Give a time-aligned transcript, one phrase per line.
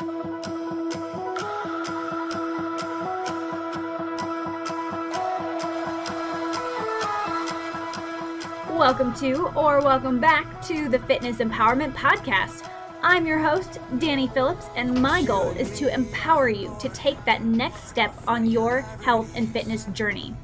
[0.00, 0.32] Welcome
[9.16, 12.66] to, or welcome back to the Fitness Empowerment Podcast.
[13.02, 17.42] I'm your host, Danny Phillips, and my goal is to empower you to take that
[17.42, 20.34] next step on your health and fitness journey.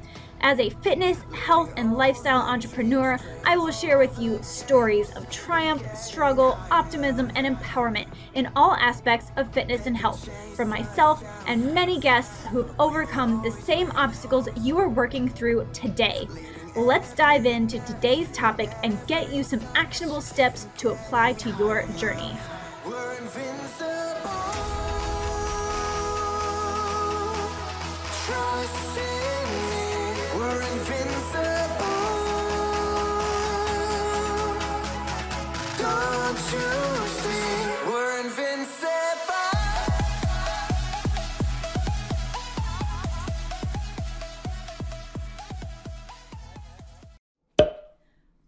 [0.41, 5.83] As a fitness, health, and lifestyle entrepreneur, I will share with you stories of triumph,
[5.95, 11.99] struggle, optimism, and empowerment in all aspects of fitness and health from myself and many
[11.99, 16.27] guests who've overcome the same obstacles you are working through today.
[16.75, 21.87] Let's dive into today's topic and get you some actionable steps to apply to your
[21.97, 22.37] journey.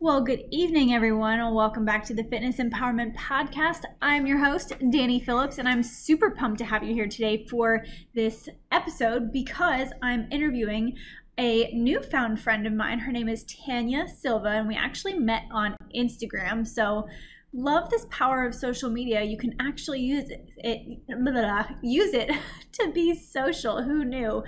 [0.02, 3.86] Well, good evening, everyone, and welcome back to the Fitness Empowerment Podcast.
[4.02, 7.86] I'm your host, Danny Phillips, and I'm super pumped to have you here today for
[8.14, 10.98] this episode because I'm interviewing
[11.38, 13.00] a newfound friend of mine.
[13.00, 16.68] Her name is Tanya Silva, and we actually met on Instagram.
[16.68, 17.08] So,
[17.54, 19.24] love this power of social media.
[19.24, 22.32] You can actually use it, it blah, blah, use it
[22.74, 23.84] to be social.
[23.84, 24.44] Who knew?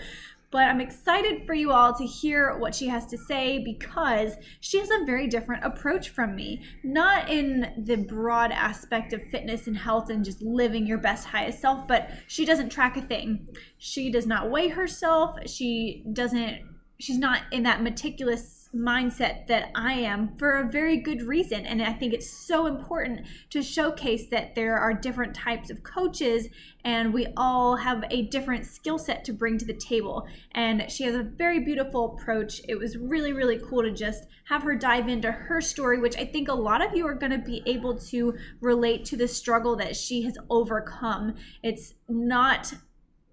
[0.52, 4.80] but I'm excited for you all to hear what she has to say because she
[4.80, 6.62] has a very different approach from me.
[6.84, 11.62] Not in the broad aspect of fitness and health and just living your best, highest
[11.62, 13.48] self, but she doesn't track a thing.
[13.78, 15.38] She does not weigh herself.
[15.48, 16.60] She doesn't,
[17.00, 21.66] she's not in that meticulous mindset that I am for a very good reason.
[21.66, 26.48] And I think it's so important to showcase that there are different types of coaches
[26.84, 30.26] and we all have a different skill set to bring to the table.
[30.54, 32.62] And she has a very beautiful approach.
[32.68, 36.26] It was really, really cool to just have her dive into her story, which I
[36.26, 39.76] think a lot of you are going to be able to relate to the struggle
[39.78, 41.36] that she has overcome.
[41.62, 42.74] It's not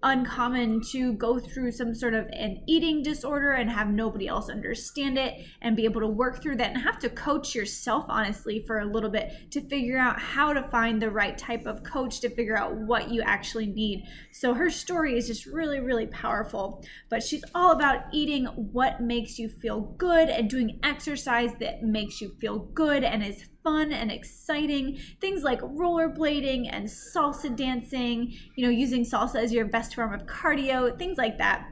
[0.01, 5.17] uncommon to go through some sort of an eating disorder and have nobody else understand
[5.17, 8.79] it and be able to work through that and have to coach yourself honestly for
[8.79, 12.29] a little bit to figure out how to find the right type of coach to
[12.29, 14.03] figure out what you actually need.
[14.31, 19.37] So her story is just really really powerful, but she's all about eating what makes
[19.37, 24.11] you feel good and doing exercise that makes you feel good and is fun and
[24.11, 24.99] exciting.
[25.19, 30.25] Things like rollerblading and salsa dancing, you know, using salsa as your best form of
[30.25, 31.67] cardio, things like that.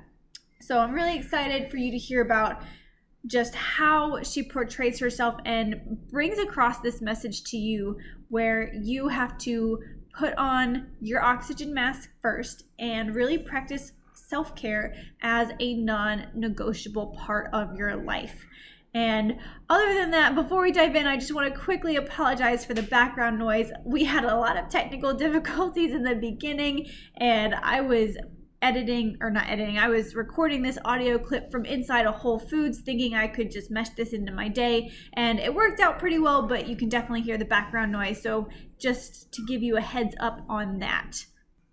[0.62, 2.62] So I'm really excited for you to hear about
[3.25, 7.98] just how she portrays herself and brings across this message to you
[8.30, 9.80] where you have to
[10.18, 17.16] put on your oxygen mask first and really practice self care as a non negotiable
[17.18, 18.46] part of your life.
[18.97, 19.38] And
[19.69, 22.81] other than that, before we dive in, I just want to quickly apologize for the
[22.81, 23.72] background noise.
[23.85, 28.18] We had a lot of technical difficulties in the beginning, and I was
[28.63, 32.80] editing or not editing i was recording this audio clip from inside a whole foods
[32.80, 34.91] thinking i could just mesh this into my day.
[35.13, 38.19] And it worked out pretty well but you can definitely hear the background noise.
[38.19, 38.50] So
[38.80, 41.24] just to give you a heads up on that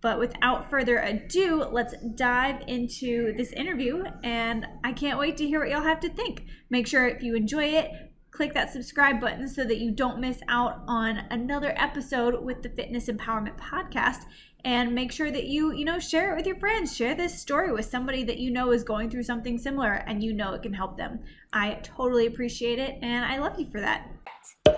[0.05, 4.05] but without further ado, let's dive into this interview.
[4.23, 6.45] And I can't wait to hear what y'all have to think.
[6.69, 7.91] Make sure if you enjoy it,
[8.31, 12.69] click that subscribe button so that you don't miss out on another episode with the
[12.69, 14.25] Fitness Empowerment Podcast.
[14.63, 16.95] And make sure that you, you know, share it with your friends.
[16.95, 20.35] Share this story with somebody that you know is going through something similar and you
[20.35, 21.21] know it can help them.
[21.55, 24.11] I totally appreciate it and I love you for that.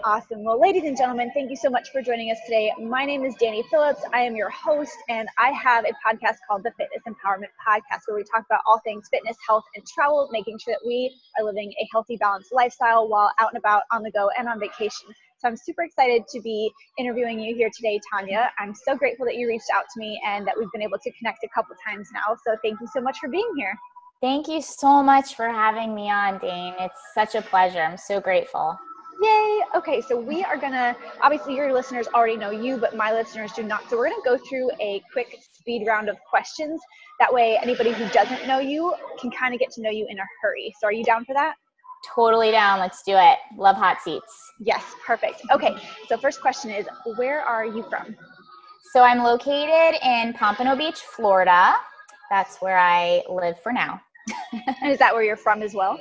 [0.04, 0.44] Awesome.
[0.44, 2.72] Well, ladies and gentlemen, thank you so much for joining us today.
[2.80, 4.02] My name is Danny Phillips.
[4.12, 8.16] I am your host, and I have a podcast called the Fitness Empowerment Podcast, where
[8.16, 11.72] we talk about all things fitness, health, and travel, making sure that we are living
[11.80, 15.08] a healthy, balanced lifestyle while out and about, on the go, and on vacation.
[15.38, 18.50] So I'm super excited to be interviewing you here today, Tanya.
[18.58, 21.12] I'm so grateful that you reached out to me and that we've been able to
[21.18, 22.36] connect a couple times now.
[22.46, 23.76] So thank you so much for being here.
[24.20, 26.74] Thank you so much for having me on, Dane.
[26.78, 27.82] It's such a pleasure.
[27.82, 28.78] I'm so grateful.
[29.22, 29.60] Yay!
[29.74, 33.62] Okay, so we are gonna, obviously, your listeners already know you, but my listeners do
[33.62, 33.88] not.
[33.88, 36.80] So we're gonna go through a quick speed round of questions.
[37.18, 40.18] That way, anybody who doesn't know you can kind of get to know you in
[40.18, 40.74] a hurry.
[40.80, 41.54] So are you down for that?
[42.14, 42.78] Totally down.
[42.78, 43.38] Let's do it.
[43.56, 44.52] Love hot seats.
[44.60, 45.42] Yes, perfect.
[45.50, 45.74] Okay,
[46.08, 46.86] so first question is
[47.16, 48.16] where are you from?
[48.92, 51.74] So I'm located in Pompano Beach, Florida.
[52.30, 54.00] That's where I live for now.
[54.84, 55.98] is that where you're from as well?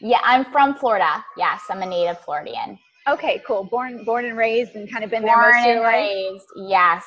[0.00, 1.24] Yeah, I'm from Florida.
[1.36, 2.78] Yes, I'm a native Floridian.
[3.08, 3.64] Okay, cool.
[3.64, 5.94] Born born and raised and kind of been born there most of your life.
[5.94, 7.04] Raised, yes.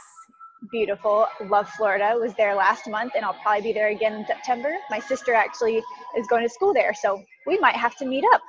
[0.71, 1.27] Beautiful.
[1.45, 2.15] Love Florida.
[2.19, 4.75] Was there last month and I'll probably be there again in September.
[4.89, 5.81] My sister actually
[6.17, 8.41] is going to school there, so we might have to meet up.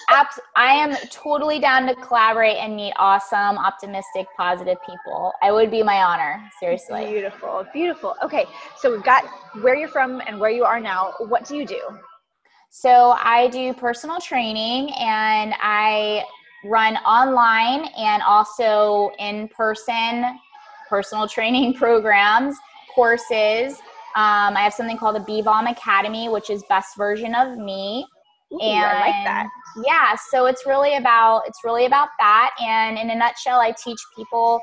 [0.08, 5.32] Abs- I am totally down to collaborate and meet awesome, optimistic, positive people.
[5.42, 7.06] I would be my honor, seriously.
[7.06, 8.14] Beautiful, beautiful.
[8.22, 8.46] Okay,
[8.78, 9.24] so we've got
[9.60, 11.12] where you're from and where you are now.
[11.18, 11.80] What do you do?
[12.74, 16.24] So I do personal training and I
[16.64, 20.38] run online and also in person
[20.88, 22.56] personal training programs,
[22.94, 23.74] courses.
[24.16, 28.06] Um, I have something called the BVOM Academy, which is best version of me.
[28.54, 29.48] Ooh, and I like that.
[29.86, 32.52] yeah, so it's really about it's really about that.
[32.58, 34.62] And in a nutshell, I teach people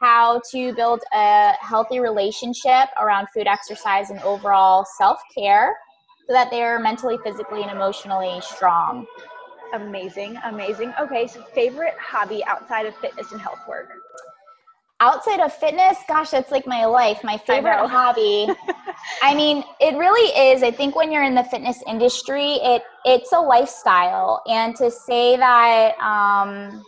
[0.00, 5.74] how to build a healthy relationship around food, exercise, and overall self care
[6.28, 9.06] so that they're mentally, physically, and emotionally strong.
[9.72, 10.92] Amazing, amazing.
[11.00, 13.88] Okay, so favorite hobby outside of fitness and health work?
[15.00, 17.86] outside of fitness gosh that's like my life my favorite know.
[17.86, 18.48] hobby
[19.22, 23.32] i mean it really is i think when you're in the fitness industry it it's
[23.32, 26.84] a lifestyle and to say that um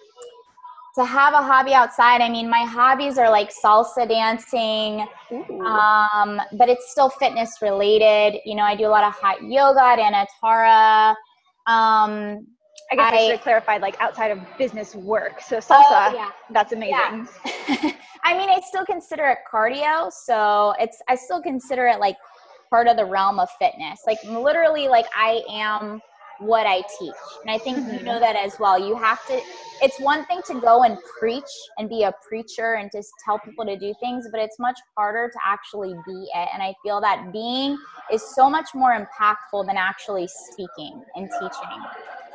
[1.00, 5.06] to have a hobby outside i mean my hobbies are like salsa dancing
[5.66, 9.82] um but it's still fitness related you know i do a lot of hot yoga
[9.82, 11.10] at anatara
[11.66, 12.46] um
[12.92, 15.40] I guess I, I- should have clarified like outside of business work.
[15.40, 17.28] So salsa, oh, yeah that's amazing.
[18.24, 22.16] I mean, I still consider it cardio, so it's I still consider it like
[22.68, 24.00] part of the realm of fitness.
[24.08, 26.00] Like literally, like I am
[26.40, 28.20] what I teach, and I think you know mm-hmm.
[28.20, 28.78] that as well.
[28.78, 29.40] You have to.
[29.82, 31.42] It's one thing to go and preach
[31.78, 35.30] and be a preacher and just tell people to do things, but it's much harder
[35.32, 36.48] to actually be it.
[36.52, 37.78] And I feel that being
[38.12, 41.82] is so much more impactful than actually speaking and teaching.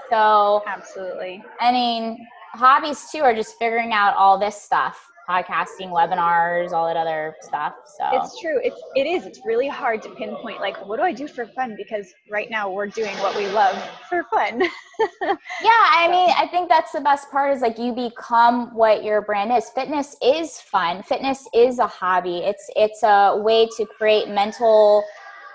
[0.09, 1.43] So Absolutely.
[1.59, 6.97] I mean, hobbies too are just figuring out all this stuff, podcasting, webinars, all that
[6.97, 7.73] other stuff.
[7.97, 8.59] So It's true.
[8.63, 9.25] It's it is.
[9.25, 12.71] It's really hard to pinpoint like what do I do for fun because right now
[12.71, 13.75] we're doing what we love
[14.09, 14.61] for fun.
[15.21, 19.21] yeah, I mean, I think that's the best part is like you become what your
[19.21, 19.69] brand is.
[19.69, 21.03] Fitness is fun.
[21.03, 22.37] Fitness is a hobby.
[22.37, 25.03] It's it's a way to create mental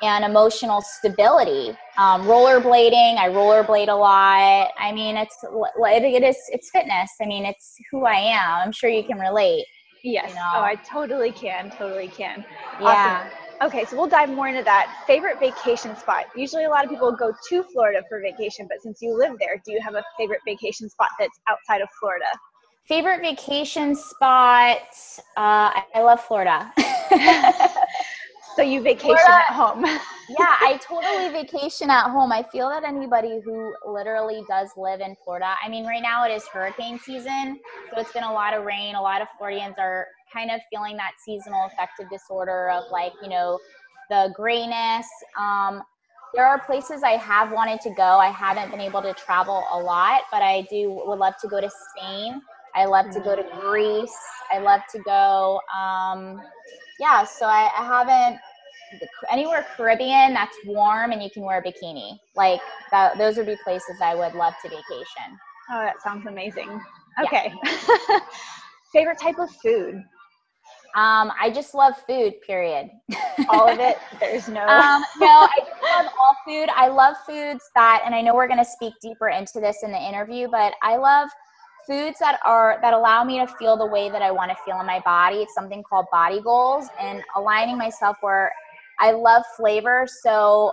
[0.02, 1.76] and emotional stability.
[1.98, 4.70] Um, rollerblading, I rollerblade a lot.
[4.78, 7.10] I mean, it's it, it is it's fitness.
[7.20, 8.66] I mean, it's who I am.
[8.66, 9.64] I'm sure you can relate.
[10.02, 10.30] yes.
[10.30, 10.50] You know.
[10.54, 11.70] Oh, I totally can.
[11.70, 12.44] Totally can.
[12.80, 13.28] Yeah.
[13.62, 15.04] Okay, so we'll dive more into that.
[15.06, 16.24] Favorite vacation spot?
[16.34, 19.60] Usually a lot of people go to Florida for vacation, but since you live there,
[19.66, 22.24] do you have a favorite vacation spot that's outside of Florida?
[22.86, 24.78] Favorite vacation spot?
[25.36, 26.72] Uh, I love Florida.
[28.56, 29.84] So you vacation at home.
[30.28, 32.32] yeah, I totally vacation at home.
[32.32, 36.32] I feel that anybody who literally does live in Florida, I mean, right now it
[36.32, 37.60] is hurricane season,
[37.92, 38.96] so it's been a lot of rain.
[38.96, 43.28] A lot of Floridians are kind of feeling that seasonal affective disorder of like, you
[43.28, 43.58] know,
[44.08, 45.06] the grayness.
[45.38, 45.82] Um,
[46.34, 48.02] there are places I have wanted to go.
[48.02, 51.60] I haven't been able to travel a lot, but I do would love to go
[51.60, 52.40] to Spain.
[52.74, 54.16] I love to go to Greece.
[54.52, 55.60] I love to go.
[55.76, 56.40] Um,
[57.00, 58.40] yeah, so I, I haven't
[59.30, 62.18] anywhere Caribbean that's warm and you can wear a bikini.
[62.36, 62.60] Like
[62.90, 65.38] that, those would be places I would love to vacation.
[65.70, 66.68] Oh, that sounds amazing.
[67.18, 67.24] Yeah.
[67.24, 67.52] Okay.
[68.92, 70.02] Favorite type of food?
[70.96, 72.34] Um, I just love food.
[72.44, 72.90] Period.
[73.48, 73.96] All of it?
[74.18, 74.66] There's no.
[74.66, 76.68] um, no, I love all food.
[76.74, 79.92] I love foods that, and I know we're going to speak deeper into this in
[79.92, 81.28] the interview, but I love
[81.86, 84.80] foods that are that allow me to feel the way that I want to feel
[84.80, 85.36] in my body.
[85.38, 88.52] It's something called body goals and aligning myself where
[88.98, 90.06] I love flavor.
[90.22, 90.72] So,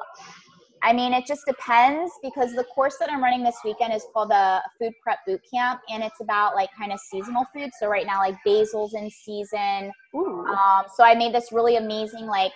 [0.83, 4.29] I mean, it just depends because the course that I'm running this weekend is called
[4.29, 7.71] the Food Prep Boot Camp, and it's about like kind of seasonal food.
[7.79, 9.91] So right now, like basil's in season.
[10.15, 10.45] Ooh.
[10.45, 12.51] Um, so I made this really amazing, like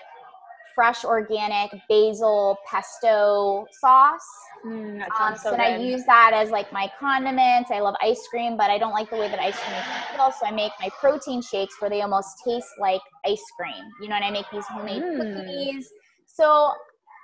[0.76, 4.22] fresh organic basil pesto sauce.
[4.66, 7.72] Mm, Um, so and I use that as like my condiments.
[7.72, 10.18] I love ice cream, but I don't like the way that ice cream makes me
[10.18, 10.32] feel.
[10.32, 13.84] So I make my protein shakes where they almost taste like ice cream.
[14.02, 15.18] You know, and I make these homemade Mm.
[15.18, 15.90] cookies.
[16.28, 16.72] So,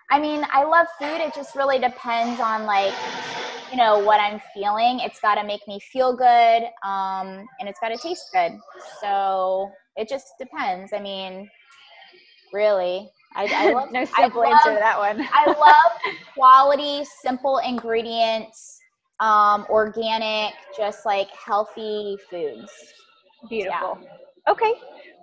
[0.10, 1.22] I mean, I love food.
[1.22, 2.94] It just really depends on like,
[3.72, 5.00] you know, what I'm feeling.
[5.02, 8.54] It's got to make me feel good, um, and it's got to taste good.
[9.02, 10.94] So it just depends.
[10.94, 11.50] I mean,
[12.54, 13.92] really, I, I love.
[13.92, 15.28] no I simple love- answer to that one.
[15.34, 18.80] I love quality, simple ingredients,
[19.20, 22.72] um, organic, just like healthy foods.
[23.50, 24.00] Beautiful.
[24.50, 24.74] Okay.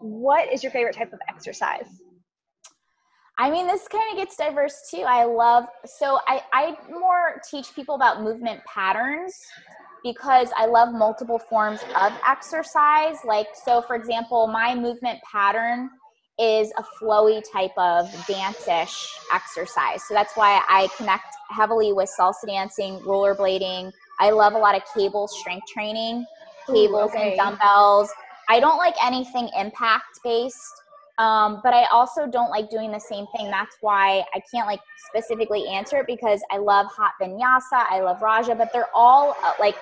[0.00, 1.87] What is your favorite type of exercise?
[3.37, 5.02] I mean, this kind of gets diverse too.
[5.02, 9.34] I love, so I, I more teach people about movement patterns.
[10.04, 13.16] because I love multiple forms of exercise.
[13.26, 15.88] Like, so for example, my movement pattern
[16.38, 20.02] is a flowy type of dance-ish exercise.
[20.02, 23.92] So that's why I connect heavily with salsa dancing, rollerblading.
[24.18, 26.26] I love a lot of cable strength training,
[26.66, 27.30] cables Ooh, okay.
[27.30, 28.10] and dumbbells.
[28.48, 30.82] I don't like anything impact based.
[31.18, 33.48] Um, but I also don't like doing the same thing.
[33.48, 38.20] That's why I can't like specifically answer it because I love hot vinyasa, I love
[38.20, 39.76] Raja, but they're all uh, like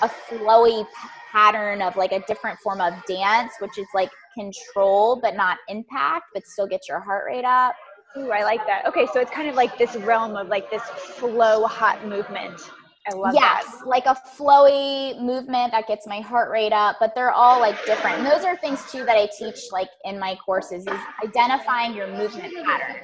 [0.00, 5.18] a flowy p- pattern of like a different form of dance, which is like control
[5.20, 7.74] but not impact, but still get your heart rate up.
[8.16, 8.86] Ooh, I like that.
[8.86, 12.70] Okay, so it's kind of like this realm of like this flow hot movement.
[13.10, 13.86] I love yes, that.
[13.86, 18.18] like a flowy movement that gets my heart rate up, but they're all like different.
[18.18, 22.08] And those are things too that I teach like in my courses is identifying your
[22.08, 22.96] movement pattern.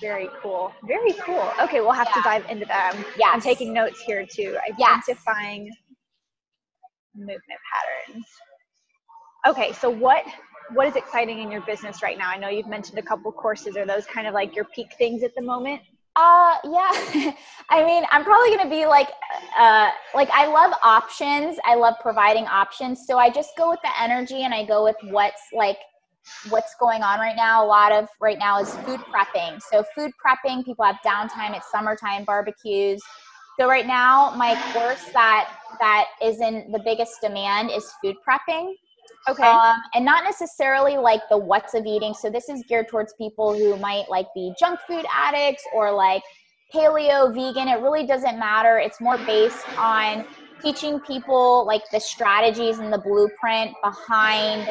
[0.00, 0.72] Very cool.
[0.86, 1.50] Very cool.
[1.62, 2.94] Okay, we'll have to dive into that.
[2.94, 3.04] I'm,
[3.34, 4.56] I'm taking notes here too.
[4.78, 5.04] Yes.
[5.08, 5.70] Identifying
[7.14, 7.40] movement
[8.06, 8.26] patterns.
[9.46, 10.24] Okay, so what
[10.74, 12.30] what is exciting in your business right now?
[12.30, 13.76] I know you've mentioned a couple courses.
[13.76, 15.80] Are those kind of like your peak things at the moment?
[16.16, 16.90] Uh, yeah.
[17.70, 19.08] I mean, I'm probably gonna be like,
[19.58, 21.58] uh, like I love options.
[21.64, 23.06] I love providing options.
[23.06, 25.78] So I just go with the energy and I go with what's like,
[26.48, 27.64] what's going on right now.
[27.64, 29.62] A lot of right now is food prepping.
[29.62, 31.56] So food prepping, people have downtime.
[31.56, 33.00] It's summertime barbecues.
[33.58, 38.72] So right now, my course that that is in the biggest demand is food prepping.
[39.28, 39.42] Okay.
[39.42, 42.14] Um, and not necessarily like the what's of eating.
[42.14, 46.22] So this is geared towards people who might like be junk food addicts or like
[46.74, 47.68] paleo, vegan.
[47.68, 48.78] It really doesn't matter.
[48.78, 50.24] It's more based on
[50.62, 54.68] teaching people like the strategies and the blueprint behind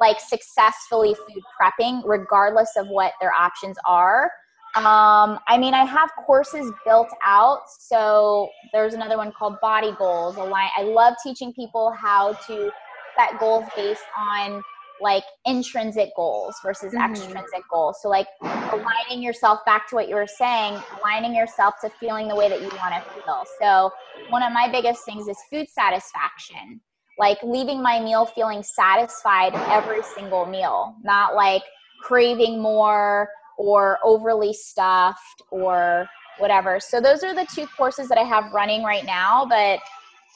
[0.00, 4.30] like successfully food prepping, regardless of what their options are.
[4.76, 7.62] Um, I mean, I have courses built out.
[7.80, 10.36] So there's another one called Body Goals.
[10.38, 12.70] I love teaching people how to
[13.18, 14.62] set goals based on
[15.00, 17.10] like intrinsic goals versus Mhm.
[17.10, 18.00] extrinsic goals.
[18.02, 22.36] So like aligning yourself back to what you were saying, aligning yourself to feeling the
[22.36, 23.46] way that you want to feel.
[23.60, 23.90] So
[24.28, 26.80] one of my biggest things is food satisfaction.
[27.18, 31.62] Like leaving my meal feeling satisfied every single meal, not like
[32.02, 36.80] craving more or overly stuffed or whatever.
[36.80, 39.80] So those are the two courses that I have running right now, but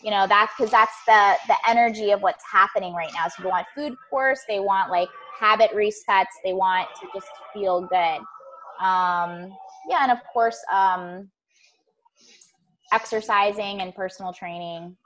[0.04, 3.50] you know that's because that's the the energy of what's happening right now so people
[3.52, 5.08] want food course they want like
[5.40, 8.20] habit resets they want to just feel good
[8.84, 9.50] um
[9.88, 11.28] yeah and of course um
[12.92, 14.96] exercising and personal training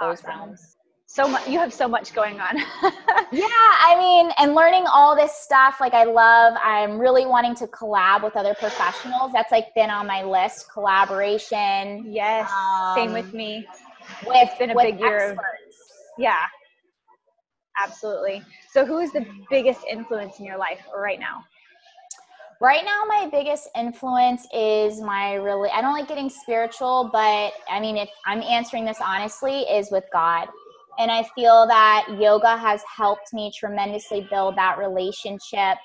[0.00, 0.28] those Awesome.
[0.30, 0.76] realms
[1.10, 1.48] so much.
[1.48, 2.58] You have so much going on.
[3.32, 3.46] yeah
[3.88, 8.22] i mean and learning all this stuff like i love i'm really wanting to collab
[8.22, 12.50] with other professionals that's like been on my list collaboration yes.
[12.94, 13.66] same with Um, me.
[14.26, 15.38] With been a with big year of-
[16.16, 16.44] Yeah.
[17.82, 18.42] Absolutely.
[18.72, 21.44] So, who is the biggest influence in your life right now?
[22.60, 27.78] Right now, my biggest influence is my really, I don't like getting spiritual, but I
[27.78, 30.48] mean, if I'm answering this honestly, is with God.
[30.98, 35.78] And I feel that yoga has helped me tremendously build that relationship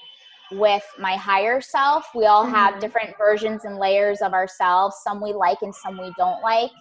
[0.53, 2.09] with my higher self.
[2.15, 2.79] We all have Mhm.
[2.79, 4.95] different versions and layers of ourselves.
[5.03, 6.71] Some we like and some we don't like.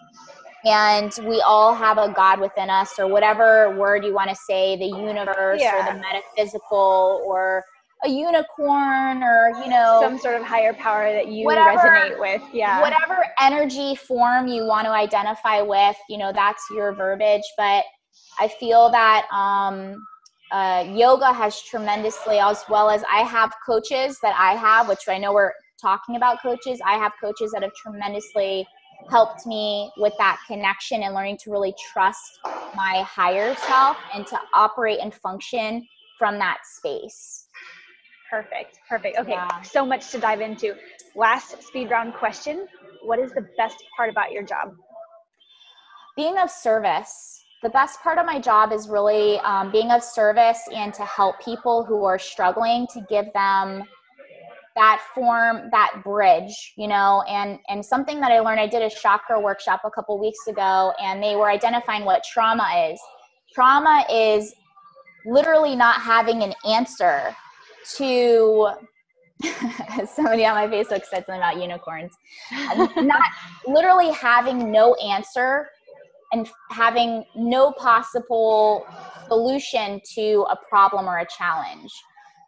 [0.65, 4.77] And we all have a God within us, or whatever word you want to say,
[4.77, 7.65] the universe or the metaphysical or
[8.05, 12.43] a unicorn or, you know, Some sort of higher power that you Whatever- resonate with.
[12.53, 12.81] Yeah.
[12.81, 17.45] whatever energy form you want to identify with, you know, that's your verbiage.
[17.57, 17.85] But
[18.41, 20.05] I feel that um,
[20.51, 25.19] uh, yoga has tremendously, as well as I have coaches that I have, which I
[25.19, 26.81] know we're talking about coaches.
[26.85, 28.67] I have coaches that have tremendously
[29.11, 32.41] helped me with that connection and learning to really trust
[32.75, 35.87] my higher self and to operate and function
[36.19, 37.47] from that space.
[38.31, 38.79] Perfect.
[38.89, 39.19] Perfect.
[39.19, 39.33] Okay.
[39.33, 39.63] Yeah.
[39.63, 40.75] So much to dive into.
[41.15, 42.67] Last speed round question
[43.03, 44.75] What is the best part about your job?
[46.17, 50.61] being of service the best part of my job is really um, being of service
[50.75, 53.85] and to help people who are struggling to give them
[54.77, 58.91] that form that bridge you know and and something that i learned i did a
[58.91, 63.01] chakra workshop a couple weeks ago and they were identifying what trauma is
[63.55, 64.55] trauma is
[65.27, 67.35] literally not having an answer
[67.97, 68.71] to
[70.07, 72.13] somebody on my facebook said something about unicorns
[72.97, 73.23] not
[73.67, 75.69] literally having no answer
[76.33, 78.87] and having no possible
[79.29, 81.91] solution to a problem or a challenge.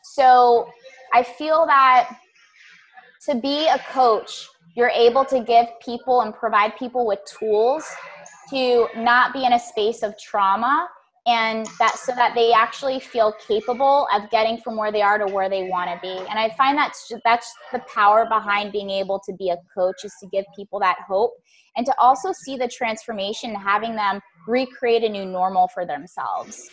[0.02, 0.68] So
[1.14, 2.16] I feel that
[3.26, 7.86] to be a coach, you're able to give people and provide people with tools
[8.50, 10.88] to not be in a space of trauma
[11.26, 15.32] and that so that they actually feel capable of getting from where they are to
[15.32, 16.18] where they want to be.
[16.28, 20.12] And i find that's that's the power behind being able to be a coach is
[20.20, 21.32] to give people that hope
[21.76, 26.68] and to also see the transformation having them recreate a new normal for themselves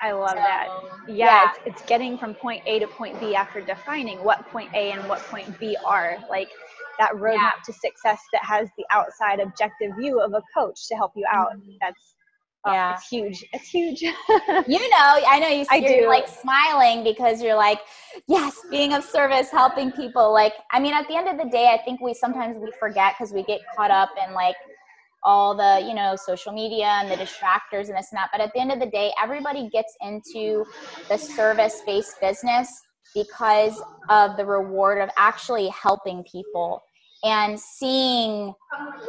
[0.00, 0.68] I love so, that.
[1.06, 1.50] Yeah, yeah.
[1.50, 5.08] It's, it's getting from point A to point B after defining what point A and
[5.08, 6.18] what point B are.
[6.28, 6.48] Like
[6.98, 7.50] that roadmap yeah.
[7.66, 11.56] to success that has the outside objective view of a coach to help you out.
[11.56, 11.72] Mm-hmm.
[11.80, 12.14] That's
[12.66, 12.92] Oh, yeah.
[12.94, 13.44] It's huge.
[13.54, 14.02] It's huge.
[14.02, 16.08] you know, I know you, I you're do.
[16.08, 17.78] like smiling because you're like,
[18.28, 20.30] yes, being of service, helping people.
[20.30, 23.14] Like, I mean, at the end of the day, I think we sometimes we forget
[23.18, 24.56] because we get caught up in like
[25.22, 28.30] all the, you know, social media and the distractors and this and that.
[28.32, 30.64] But at the end of the day, everybody gets into
[31.08, 32.68] the service based business
[33.14, 36.82] because of the reward of actually helping people
[37.22, 38.54] and seeing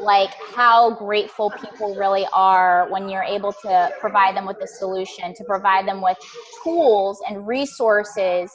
[0.01, 5.33] like how grateful people really are when you're able to provide them with a solution
[5.33, 6.17] to provide them with
[6.63, 8.51] tools and resources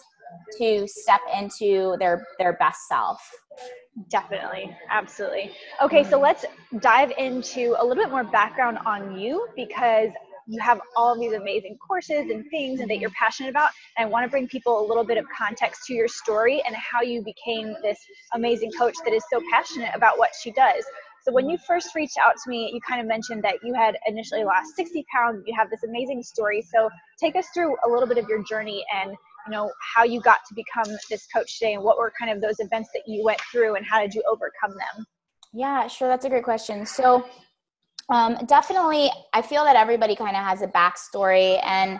[0.58, 3.18] to step into their their best self
[4.10, 5.50] definitely absolutely
[5.82, 6.24] okay so mm-hmm.
[6.24, 6.44] let's
[6.80, 10.10] dive into a little bit more background on you because
[10.46, 13.24] you have all of these amazing courses and things and that you're mm-hmm.
[13.24, 13.70] passionate about.
[13.96, 16.74] And I want to bring people a little bit of context to your story and
[16.76, 17.98] how you became this
[18.32, 20.84] amazing coach that is so passionate about what she does.
[21.24, 23.96] So when you first reached out to me, you kind of mentioned that you had
[24.06, 25.42] initially lost 60 pounds.
[25.44, 26.62] You have this amazing story.
[26.62, 26.88] So
[27.18, 30.38] take us through a little bit of your journey and you know how you got
[30.48, 33.40] to become this coach today and what were kind of those events that you went
[33.52, 35.06] through and how did you overcome them?
[35.52, 36.08] Yeah, sure.
[36.08, 36.84] That's a great question.
[36.84, 37.26] So
[38.08, 41.60] um, definitely, I feel that everybody kind of has a backstory.
[41.64, 41.98] And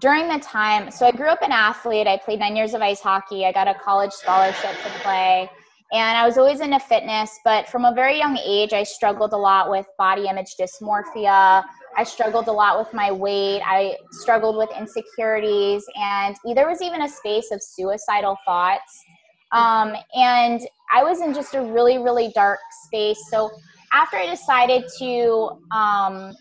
[0.00, 2.06] during the time, so I grew up an athlete.
[2.06, 3.46] I played nine years of ice hockey.
[3.46, 5.50] I got a college scholarship to play.
[5.92, 9.36] And I was always into fitness, but from a very young age, I struggled a
[9.36, 11.64] lot with body image dysmorphia.
[11.96, 13.60] I struggled a lot with my weight.
[13.64, 19.04] I struggled with insecurities, and there was even a space of suicidal thoughts.
[19.52, 20.60] Um, and
[20.92, 23.18] I was in just a really, really dark space.
[23.30, 23.50] So
[23.92, 26.34] after I decided to um,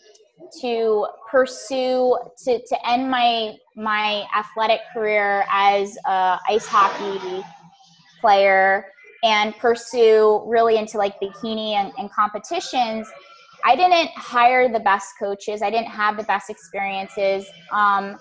[0.61, 7.43] to pursue to, to end my my athletic career as a ice hockey
[8.21, 8.85] player
[9.23, 13.07] and pursue really into like bikini and, and competitions
[13.65, 18.17] i didn't hire the best coaches i didn't have the best experiences um,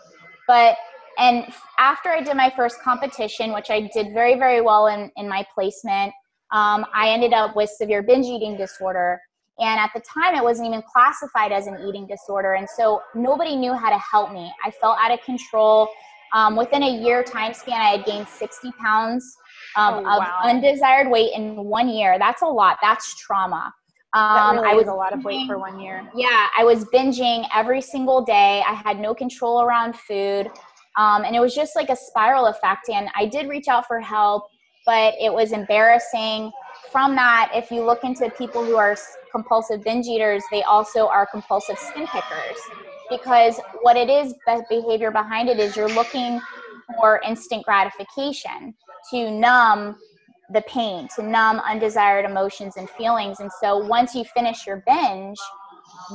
[0.47, 0.77] but
[1.19, 5.29] and after i did my first competition which i did very very well in, in
[5.29, 6.13] my placement
[6.51, 9.21] um, I ended up with severe binge eating disorder.
[9.59, 12.55] And at the time, it wasn't even classified as an eating disorder.
[12.55, 14.51] And so nobody knew how to help me.
[14.65, 15.89] I felt out of control.
[16.33, 19.37] Um, within a year time span, I had gained 60 pounds
[19.77, 20.39] um, oh, wow.
[20.43, 22.19] of undesired weight in one year.
[22.19, 22.79] That's a lot.
[22.83, 23.73] That's trauma.
[24.15, 26.11] Um, really I was a lot of weight for one year.
[26.15, 28.63] Yeah, I was binging every single day.
[28.67, 30.51] I had no control around food.
[30.97, 32.89] Um, and it was just like a spiral effect.
[32.89, 34.49] And I did reach out for help
[34.89, 36.51] but it was embarrassing.
[36.91, 38.97] From that, if you look into people who are
[39.31, 42.59] compulsive binge eaters, they also are compulsive skin pickers
[43.11, 46.41] because what it is, the behavior behind it is you're looking
[46.97, 48.75] for instant gratification
[49.11, 49.99] to numb
[50.51, 53.41] the pain, to numb undesired emotions and feelings.
[53.41, 55.39] And so once you finish your binge,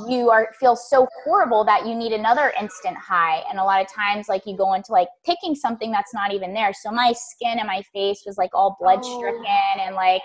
[0.08, 3.42] you are feel so horrible that you need another instant high.
[3.48, 6.52] And a lot of times like you go into like picking something that's not even
[6.52, 6.72] there.
[6.72, 9.18] So my skin and my face was like all blood oh.
[9.18, 9.80] stricken oh.
[9.80, 10.22] and like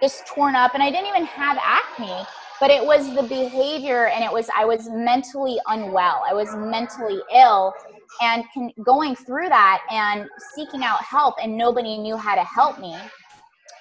[0.00, 0.74] just torn up.
[0.74, 2.24] And i didn't even have acne
[2.60, 6.24] but it was the behavior and it was i was mentally unwell.
[6.28, 7.72] I was mentally ill
[8.20, 12.80] and con- going through that and seeking out help and nobody knew how to help
[12.80, 12.96] me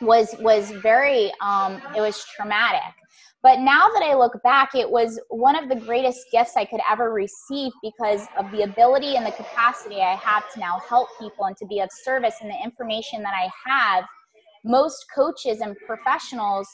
[0.02, 2.94] was was very um it was traumatic
[3.44, 6.82] but now that I look back, it was one of the greatest gifts I could
[6.90, 11.46] ever receive because of the ability and the capacity I have to now help people
[11.46, 14.06] and to be of service and the information that I have.
[14.66, 16.68] Most coaches and professionals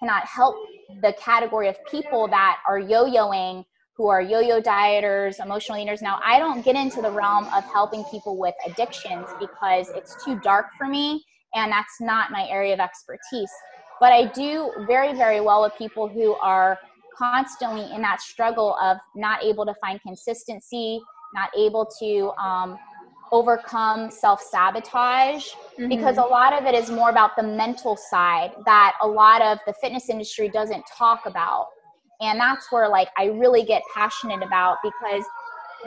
[0.00, 0.56] cannot help
[1.02, 6.00] the category of people that are yo yoing, who are yo yo dieters, emotional eaters.
[6.00, 10.40] Now, I don't get into the realm of helping people with addictions because it's too
[10.40, 13.50] dark for me and that's not my area of expertise.
[14.00, 16.78] But I do very, very well with people who are
[17.16, 21.00] constantly in that struggle of not able to find consistency,
[21.34, 22.78] not able to um,
[23.32, 25.88] overcome self sabotage, mm-hmm.
[25.88, 29.58] because a lot of it is more about the mental side that a lot of
[29.66, 31.68] the fitness industry doesn't talk about.
[32.20, 35.24] And that's where, like, I really get passionate about because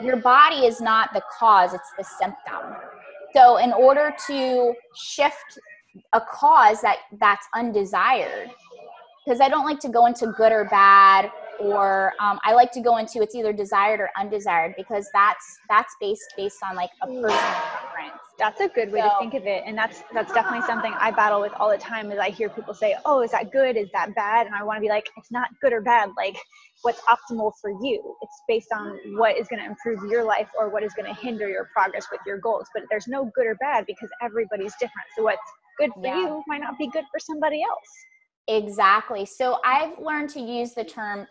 [0.02, 2.76] your body is not the cause, it's the symptom.
[3.34, 5.58] So, in order to shift
[6.12, 8.50] a cause that that's undesired
[9.24, 12.80] because i don't like to go into good or bad or um, i like to
[12.80, 17.06] go into it's either desired or undesired because that's that's based based on like a
[17.06, 17.79] preference
[18.40, 21.10] that's a good way so, to think of it and that's that's definitely something i
[21.10, 23.88] battle with all the time is i hear people say oh is that good is
[23.92, 26.36] that bad and i want to be like it's not good or bad like
[26.82, 30.70] what's optimal for you it's based on what is going to improve your life or
[30.70, 33.54] what is going to hinder your progress with your goals but there's no good or
[33.60, 35.38] bad because everybody's different so what's
[35.78, 36.18] good for yeah.
[36.18, 37.88] you might not be good for somebody else
[38.48, 39.24] Exactly.
[39.24, 41.26] So I've learned to use the term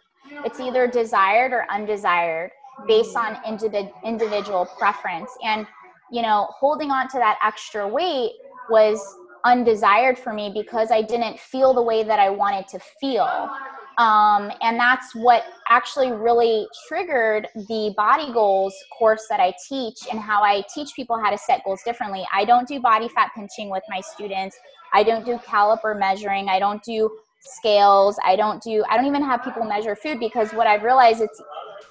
[0.46, 2.52] it's either desired or undesired
[2.88, 3.20] based mm.
[3.20, 5.32] on individ- individual preference.
[5.44, 5.66] And,
[6.12, 8.32] you know, holding on to that extra weight
[8.70, 9.00] was
[9.46, 13.50] undesired for me because I didn't feel the way that I wanted to feel.
[13.98, 20.20] Um, and that's what actually really triggered the body goals course that I teach and
[20.20, 22.26] how I teach people how to set goals differently.
[22.34, 24.58] I don't do body fat pinching with my students.
[24.94, 26.48] I don't do caliper measuring.
[26.48, 27.10] I don't do
[27.42, 28.18] scales.
[28.26, 31.42] I don't do, I don't even have people measure food because what I've realized it's,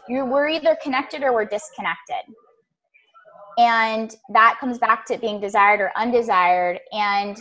[0.08, 2.34] you, we're either connected or we're disconnected.
[3.58, 6.80] And that comes back to being desired or undesired.
[6.92, 7.36] And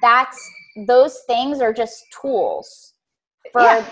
[0.00, 0.38] that's,
[0.86, 2.94] those things are just tools
[3.52, 3.86] for yeah.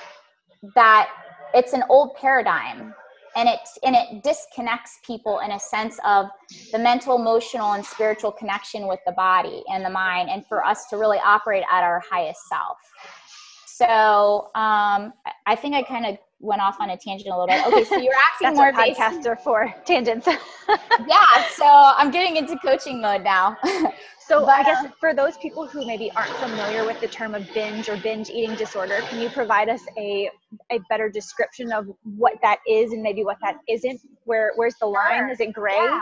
[0.74, 1.10] that.
[1.54, 2.94] It's an old paradigm
[3.36, 6.26] and it and it disconnects people in a sense of
[6.72, 10.86] the mental emotional and spiritual connection with the body and the mind and for us
[10.88, 12.78] to really operate at our highest self
[13.66, 15.12] so um,
[15.46, 17.96] i think i kind of went off on a tangent a little bit okay so
[17.96, 20.26] you're asking more what podcasts are for tangents
[21.08, 23.56] yeah so i'm getting into coaching mode now
[24.32, 27.46] So but, I guess for those people who maybe aren't familiar with the term of
[27.52, 30.30] binge or binge eating disorder, can you provide us a
[30.70, 34.00] a better description of what that is and maybe what that isn't?
[34.24, 35.28] Where where's the line?
[35.28, 35.74] Is it gray?
[35.74, 36.00] Yeah.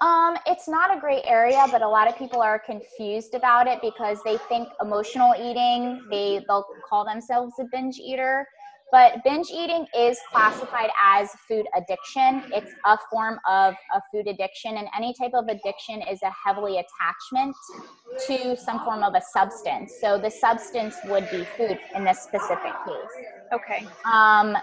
[0.00, 3.80] Um, it's not a gray area, but a lot of people are confused about it
[3.82, 8.46] because they think emotional eating, they they'll call themselves a binge eater.
[8.90, 12.42] But binge eating is classified as food addiction.
[12.54, 16.78] It's a form of a food addiction, and any type of addiction is a heavily
[16.78, 17.54] attachment
[18.26, 19.92] to some form of a substance.
[20.00, 23.52] So the substance would be food in this specific case.
[23.52, 23.86] Okay.
[24.10, 24.56] Um,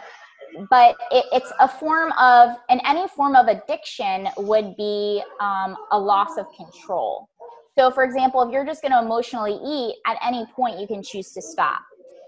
[0.72, 6.00] but it, it's a form of, and any form of addiction would be um, a
[6.00, 7.30] loss of control.
[7.78, 11.04] So, for example, if you're just going to emotionally eat, at any point you can
[11.04, 11.82] choose to stop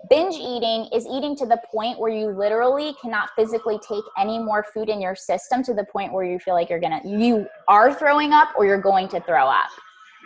[0.09, 4.65] binge eating is eating to the point where you literally cannot physically take any more
[4.73, 7.93] food in your system to the point where you feel like you're gonna you are
[7.93, 9.69] throwing up or you're going to throw up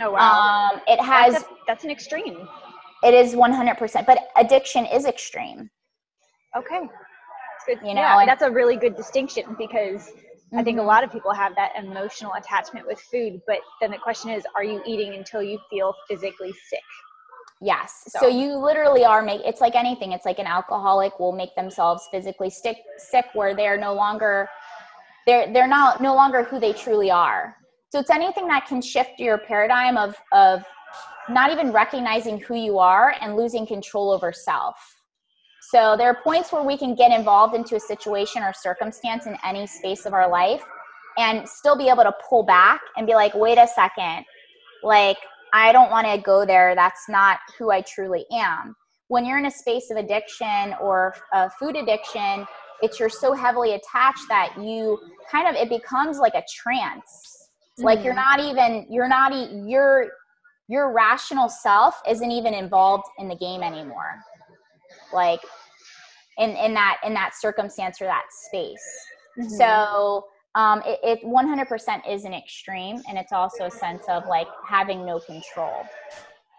[0.01, 2.47] oh wow um, it has that's, a, that's an extreme
[3.03, 5.69] it is 100% but addiction is extreme
[6.57, 6.81] okay
[7.67, 7.79] good.
[7.81, 10.59] you know yeah, and, that's a really good distinction because mm-hmm.
[10.59, 10.87] i think a mm-hmm.
[10.87, 14.63] lot of people have that emotional attachment with food but then the question is are
[14.63, 16.79] you eating until you feel physically sick
[17.61, 18.03] Yes.
[18.07, 18.19] So.
[18.21, 18.27] so.
[18.27, 20.11] you literally are make it's like anything.
[20.11, 24.49] It's like an alcoholic will make themselves physically sick sick where they're no longer
[25.27, 27.55] they're they're not no longer who they truly are.
[27.89, 30.63] So it's anything that can shift your paradigm of of
[31.29, 34.75] not even recognizing who you are and losing control over self.
[35.69, 39.37] So there are points where we can get involved into a situation or circumstance in
[39.45, 40.63] any space of our life
[41.17, 44.25] and still be able to pull back and be like, wait a second,
[44.83, 45.17] like
[45.53, 46.75] I don't want to go there.
[46.75, 48.75] That's not who I truly am.
[49.07, 52.45] When you're in a space of addiction or a food addiction,
[52.81, 54.97] it's you're so heavily attached that you
[55.29, 57.49] kind of it becomes like a trance.
[57.77, 57.83] Mm-hmm.
[57.83, 58.39] Like you're mm-hmm.
[58.43, 60.07] not even you're not your
[60.67, 64.19] your rational self isn't even involved in the game anymore.
[65.13, 65.41] Like
[66.37, 69.05] in in that in that circumstance or that space.
[69.37, 69.49] Mm-hmm.
[69.49, 74.47] So um, it, it 100% is an extreme and it's also a sense of like
[74.65, 75.85] having no control.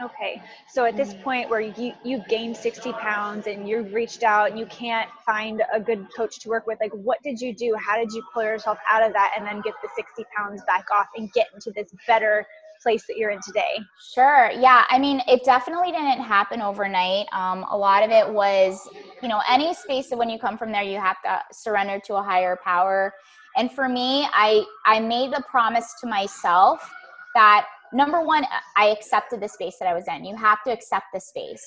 [0.03, 1.23] Okay so at this mm-hmm.
[1.23, 5.63] point where you you've gained 60 pounds and you've reached out and you can't find
[5.73, 7.77] a good coach to work with like what did you do?
[7.79, 10.87] How did you pull yourself out of that and then get the 60 pounds back
[10.93, 12.47] off and get into this better
[12.83, 13.79] place that you're in today?
[14.15, 17.27] Sure yeah i mean it definitely didn't happen overnight.
[17.33, 18.89] Um, a lot of it was
[19.23, 22.17] you know any space that when you come from there you have to surrender to
[22.17, 23.15] a higher power
[23.57, 26.89] and for me, I I made the promise to myself
[27.35, 28.45] that number one,
[28.77, 30.25] I accepted the space that I was in.
[30.25, 31.65] You have to accept the space.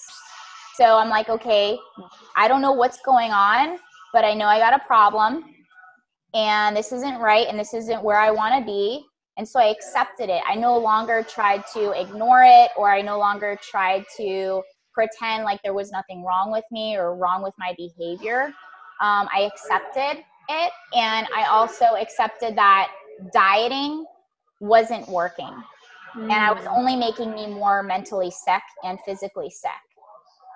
[0.76, 1.78] So I'm like, okay,
[2.36, 3.78] I don't know what's going on,
[4.12, 5.46] but I know I got a problem
[6.34, 9.06] and this isn't right and this isn't where I want to be.
[9.38, 10.42] And so I accepted it.
[10.48, 14.62] I no longer tried to ignore it or I no longer tried to
[14.94, 18.54] pretend like there was nothing wrong with me or wrong with my behavior.
[19.02, 22.92] Um, I accepted it and i also accepted that
[23.34, 24.06] dieting
[24.60, 25.54] wasn't working
[26.16, 26.24] mm.
[26.24, 26.78] and i was mm.
[26.78, 29.72] only making me more mentally sick and physically sick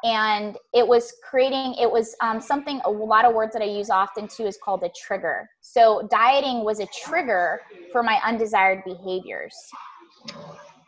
[0.04, 3.89] and it was creating it was um, something a lot of words that i use
[3.89, 9.56] often too is called a trigger so dieting was a trigger for my undesired behaviors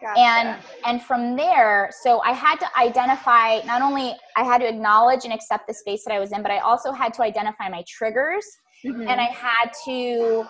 [0.02, 0.20] Gotcha.
[0.20, 5.26] and and from there so i had to identify not only i had to acknowledge
[5.26, 7.84] and accept the space that i was in but i also had to identify my
[7.88, 8.46] triggers
[8.86, 9.02] mm-hmm.
[9.02, 10.46] and i had to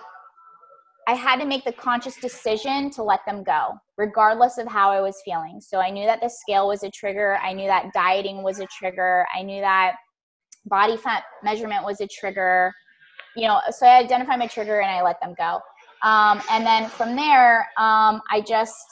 [1.08, 5.02] i had to make the conscious decision to let them go regardless of how i
[5.02, 8.44] was feeling so i knew that the scale was a trigger i knew that dieting
[8.44, 9.96] was a trigger i knew that
[10.66, 12.74] body fat measurement was a trigger
[13.36, 15.60] you know so i identified my trigger and i let them go
[16.04, 18.86] um, and then from there um, i just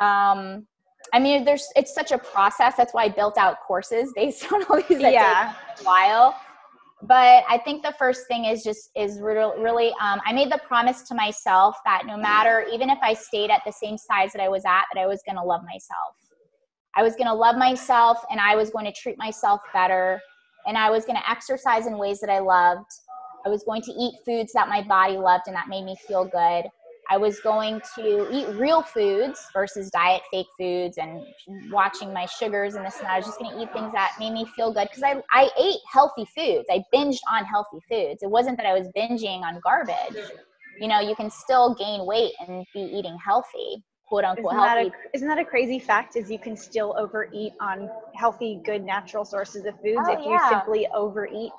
[0.00, 0.66] um,
[1.12, 2.74] I mean, there's it's such a process.
[2.76, 5.54] That's why I built out courses based on all these that yeah.
[5.76, 6.36] take a while.
[7.02, 11.02] But I think the first thing is just is really um, I made the promise
[11.04, 14.48] to myself that no matter even if I stayed at the same size that I
[14.48, 16.16] was at, that I was going to love myself.
[16.94, 20.20] I was going to love myself, and I was going to treat myself better,
[20.66, 22.90] and I was going to exercise in ways that I loved.
[23.46, 26.24] I was going to eat foods that my body loved and that made me feel
[26.24, 26.64] good.
[27.10, 31.24] I was going to eat real foods versus diet fake foods and
[31.72, 33.14] watching my sugars and this and that.
[33.14, 35.50] I was just going to eat things that made me feel good because I, I
[35.58, 36.66] ate healthy foods.
[36.70, 38.22] I binged on healthy foods.
[38.22, 40.22] It wasn't that I was binging on garbage.
[40.80, 44.90] You know, you can still gain weight and be eating healthy, quote unquote isn't healthy.
[44.90, 46.14] That a, isn't that a crazy fact?
[46.14, 50.30] Is you can still overeat on healthy, good, natural sources of foods oh, if yeah.
[50.30, 51.52] you simply overeat.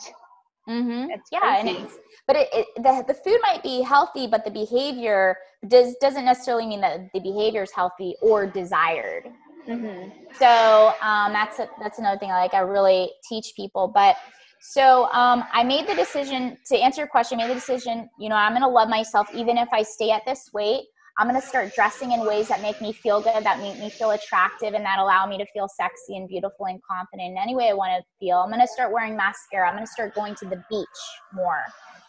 [0.70, 1.10] Mm-hmm.
[1.32, 1.98] yeah, and it's
[2.28, 6.68] but it, it, the the food might be healthy, but the behavior does doesn't necessarily
[6.68, 9.30] mean that the behavior is healthy or desired.
[9.68, 10.10] Mm-hmm.
[10.40, 13.88] So um, that's a, that's another thing like I really teach people.
[13.88, 14.16] But
[14.62, 17.40] so um, I made the decision to answer your question.
[17.40, 18.10] I made the decision.
[18.20, 20.86] You know, I'm going to love myself even if I stay at this weight.
[21.18, 23.90] I'm going to start dressing in ways that make me feel good, that make me
[23.90, 27.56] feel attractive, and that allow me to feel sexy and beautiful and confident in any
[27.56, 28.38] way I want to feel.
[28.38, 29.68] I'm going to start wearing mascara.
[29.68, 30.88] I'm going to start going to the beach
[31.34, 31.64] more.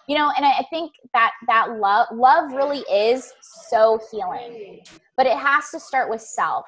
[0.08, 3.32] You know, and I think that that love love really is
[3.68, 4.80] so healing,
[5.16, 6.66] but it has to start with self.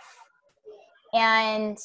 [1.12, 1.76] And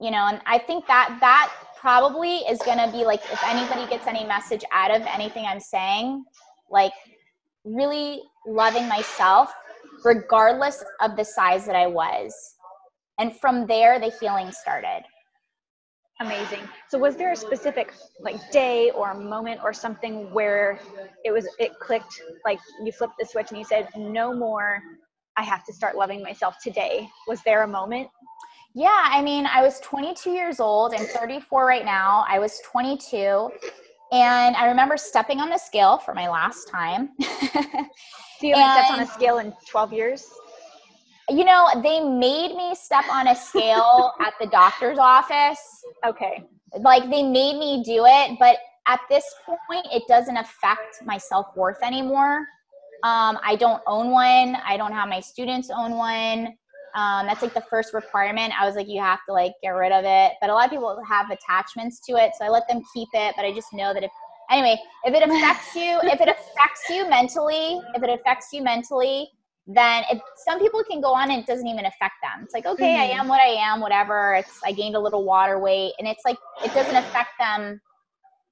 [0.00, 3.88] you know, and I think that that probably is going to be like if anybody
[3.88, 6.24] gets any message out of anything I'm saying,
[6.70, 6.92] like
[7.64, 9.52] really loving myself
[10.04, 12.34] regardless of the size that I was.
[13.18, 15.02] And from there, the healing started.
[16.20, 16.60] Amazing.
[16.88, 20.78] So was there a specific like day or moment or something where
[21.24, 24.82] it was it clicked like you flipped the switch and you said no more
[25.36, 27.08] I have to start loving myself today.
[27.26, 28.08] Was there a moment?
[28.74, 30.94] Yeah, I mean, I was 22 years old.
[30.94, 32.24] I'm 34 right now.
[32.28, 33.50] I was 22
[34.12, 37.10] and I remember stepping on the scale for my last time.
[38.40, 40.26] So you haven't stepped on a scale in 12 years?
[41.28, 45.60] You know, they made me step on a scale at the doctor's office.
[46.06, 46.44] Okay.
[46.80, 51.54] Like they made me do it, but at this point, it doesn't affect my self
[51.54, 52.38] worth anymore.
[53.02, 54.56] Um, I don't own one.
[54.64, 56.54] I don't have my students own one.
[56.94, 58.52] Um, that's like the first requirement.
[58.60, 60.32] I was like, you have to like get rid of it.
[60.40, 63.34] But a lot of people have attachments to it, so I let them keep it.
[63.36, 64.10] But I just know that if
[64.50, 69.30] anyway, if it affects you, if it affects you mentally, if it affects you mentally,
[69.66, 72.42] then it, some people can go on and it doesn't even affect them.
[72.42, 73.12] It's like, okay, mm-hmm.
[73.12, 74.34] I am what I am, whatever.
[74.34, 77.80] It's I gained a little water weight, and it's like it doesn't affect them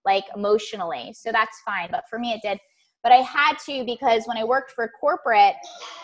[0.05, 1.89] like emotionally, so that's fine.
[1.91, 2.59] But for me, it did.
[3.03, 5.55] But I had to because when I worked for corporate,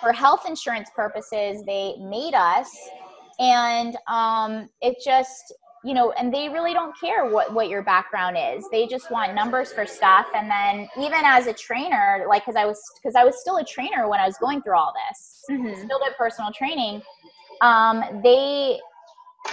[0.01, 2.71] for health insurance purposes, they made us,
[3.39, 5.55] and um, it just
[5.85, 8.65] you know, and they really don't care what, what your background is.
[8.73, 10.27] They just want numbers for stuff.
[10.35, 13.65] And then even as a trainer, like, cause I was, cause I was still a
[13.65, 15.75] trainer when I was going through all this, mm-hmm.
[15.75, 17.03] still did personal training.
[17.61, 18.81] Um, they,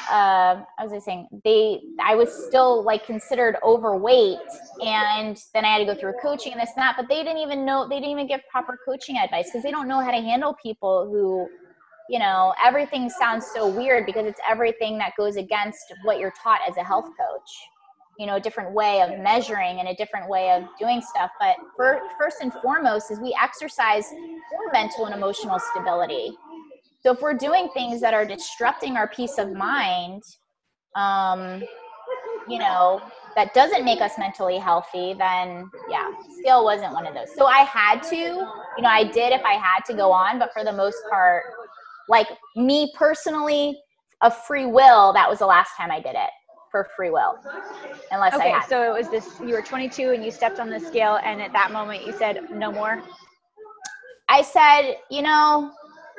[0.09, 4.39] uh, I was saying they, I was still like considered overweight
[4.81, 7.39] and then I had to go through coaching and this and that, but they didn't
[7.39, 10.21] even know, they didn't even give proper coaching advice because they don't know how to
[10.21, 11.47] handle people who
[12.11, 16.59] you know, everything sounds so weird because it's everything that goes against what you're taught
[16.67, 17.49] as a health coach.
[18.19, 21.31] You know, a different way of measuring and a different way of doing stuff.
[21.39, 24.13] But for, first and foremost, is we exercise
[24.73, 26.33] mental and emotional stability.
[27.01, 30.23] So if we're doing things that are disrupting our peace of mind,
[30.95, 31.63] um,
[32.47, 33.01] you know,
[33.35, 37.33] that doesn't make us mentally healthy, then yeah, scale wasn't one of those.
[37.35, 40.51] So I had to, you know, I did if I had to go on, but
[40.53, 41.43] for the most part,
[42.09, 43.79] like me personally,
[44.21, 46.29] a free will, that was the last time I did it
[46.69, 47.35] for free will.
[48.11, 48.69] Unless okay, I had.
[48.69, 51.51] so it was this you were 22 and you stepped on the scale and at
[51.53, 53.01] that moment you said no more.
[54.29, 55.71] I said, you know,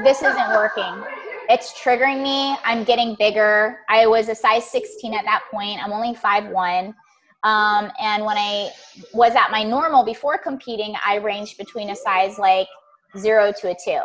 [0.03, 1.05] this isn't working.
[1.49, 2.57] it's triggering me.
[2.65, 3.81] I'm getting bigger.
[3.89, 5.83] I was a size 16 at that point.
[5.83, 6.95] I'm only 5'1.
[7.45, 8.71] Um, and when I
[9.13, 12.69] was at my normal before competing, I ranged between a size like
[13.19, 14.01] zero to a two.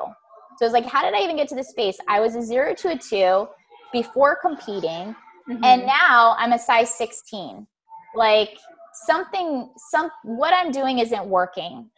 [0.58, 1.98] So it's like, how did I even get to this space?
[2.08, 3.48] I was a zero to a two
[3.94, 5.16] before competing,
[5.48, 5.64] mm-hmm.
[5.64, 7.68] and now I'm a size 16.
[8.16, 8.58] Like
[9.06, 11.90] something, some what I'm doing isn't working.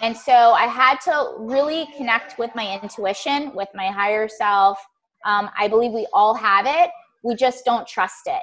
[0.00, 4.78] And so I had to really connect with my intuition, with my higher self.
[5.24, 6.90] Um, I believe we all have it.
[7.22, 8.42] We just don't trust it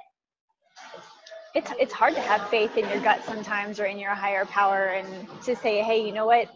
[1.54, 4.88] it's it's hard to have faith in your gut sometimes or in your higher power
[4.88, 6.50] and to say hey you know what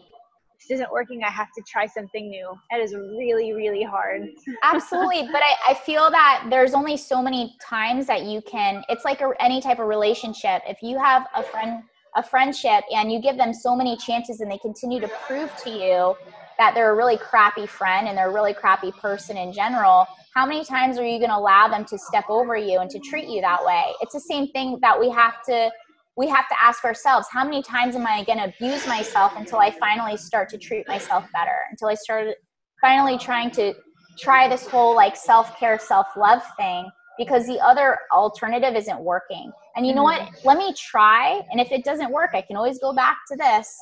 [0.60, 2.54] this isn't working i have to try something new.
[2.70, 4.28] That is really really hard.
[4.62, 9.04] Absolutely but I, I feel that there's only so many times that you can it's
[9.04, 10.62] like a, any type of relationship.
[10.66, 11.82] If you have a friend
[12.16, 15.70] a friendship and you give them so many chances and they continue to prove to
[15.70, 16.16] you
[16.56, 20.06] that they're a really crappy friend and they're a really crappy person in general
[20.38, 23.00] how many times are you going to allow them to step over you and to
[23.00, 23.86] treat you that way?
[24.00, 25.68] It's the same thing that we have to
[26.18, 29.60] we have to ask ourselves how many times am i going to abuse myself until
[29.60, 31.56] i finally start to treat myself better?
[31.70, 32.34] Until i start
[32.80, 33.72] finally trying to
[34.18, 39.50] try this whole like self-care self-love thing because the other alternative isn't working.
[39.76, 40.20] And you know what?
[40.20, 40.48] Mm-hmm.
[40.48, 43.78] let me try and if it doesn't work i can always go back to this.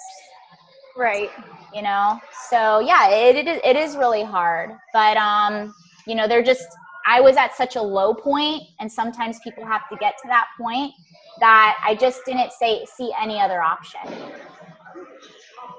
[0.95, 1.31] Right.
[1.75, 2.21] You know?
[2.51, 4.73] So yeah it, it, is, it is really hard.
[4.93, 5.75] But um
[6.07, 6.67] you know they're just
[7.07, 10.49] i was at such a low point and sometimes people have to get to that
[10.61, 10.93] point
[11.41, 14.01] that i just didn't say see any other option.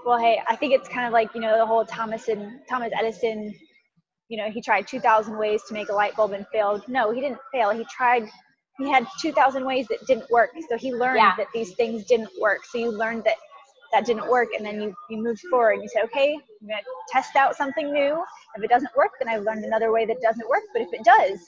[0.05, 2.91] Well hey i think it's kind of like you know the whole thomas and thomas
[2.97, 3.53] edison
[4.29, 6.83] you know he tried 2000 ways to make a light bulb and failed.
[6.87, 7.71] No he didn't fail.
[7.71, 8.29] He tried
[8.77, 10.51] he had 2000 ways that didn't work.
[10.69, 11.33] So he learned yeah.
[11.37, 12.59] that these things didn't work.
[12.65, 13.37] So you learned that
[13.91, 15.73] that didn't work and then you, you moved forward.
[15.73, 18.23] And you said okay i'm going to test out something new.
[18.55, 20.63] If it doesn't work then i've learned another way that doesn't work.
[20.73, 21.39] But if it does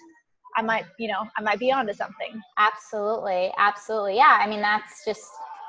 [0.56, 2.42] i might you know i might be onto something.
[2.58, 4.16] Absolutely absolutely.
[4.16, 5.24] Yeah i mean that's just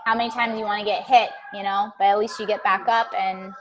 [0.06, 1.92] how many times you want to get hit you know?
[1.98, 3.52] But at least you get back up and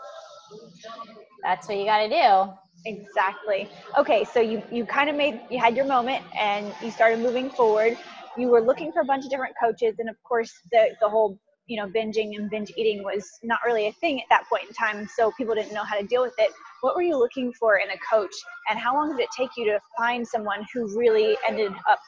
[1.43, 2.53] that's what you got to do.
[2.86, 3.69] Exactly.
[3.97, 7.49] Okay so you you kind of made you had your moment and you started moving
[7.49, 7.97] forward.
[8.38, 11.38] You were looking for a bunch of different coaches and of course the the whole
[11.67, 14.73] you know binging and binge eating was not really a thing at that point in
[14.73, 17.77] time so people didn't know how to deal with it what were you looking for
[17.77, 18.33] in a coach
[18.69, 21.99] and how long did it take you to find someone who really ended up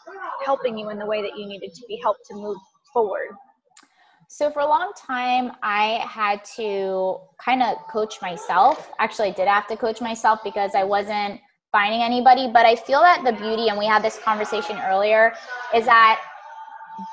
[0.44, 2.58] helping you in the way that you needed to be helped to move
[2.94, 3.30] forward?
[4.28, 8.90] So for a long time i had to kind of coach myself.
[9.00, 13.00] Actually i did have to coach myself because i wasn't finding anybody but i feel
[13.00, 15.34] that the beauty and we had this conversation earlier
[15.74, 16.22] is that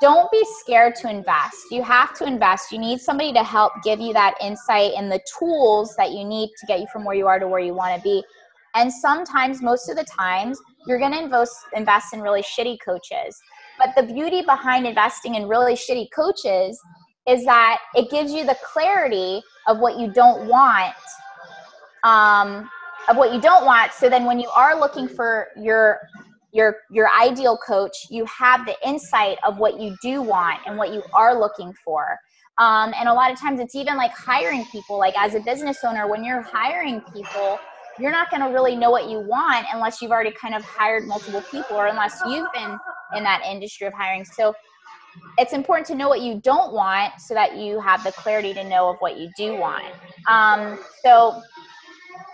[0.01, 1.57] don't be scared to invest.
[1.71, 2.71] You have to invest.
[2.71, 6.49] You need somebody to help give you that insight and the tools that you need
[6.59, 8.23] to get you from where you are to where you want to be.
[8.75, 13.41] And sometimes, most of the times, you're going to invest in really shitty coaches.
[13.79, 16.79] But the beauty behind investing in really shitty coaches
[17.27, 20.95] is that it gives you the clarity of what you don't want
[22.03, 22.69] um,
[23.07, 25.99] of what you don't want so then when you are looking for your
[26.51, 30.93] your your ideal coach you have the insight of what you do want and what
[30.93, 32.17] you are looking for.
[32.57, 35.77] Um, and a lot of times it's even like hiring people like as a business
[35.83, 37.57] owner when you're hiring people
[37.99, 41.05] you're not going to really know what you want unless you've already kind of hired
[41.05, 42.77] multiple people or unless you've been
[43.15, 44.23] in that industry of hiring.
[44.23, 44.53] So
[45.37, 48.63] it's important to know what you don't want so that you have the clarity to
[48.63, 49.85] know of what you do want.
[50.27, 51.41] Um, so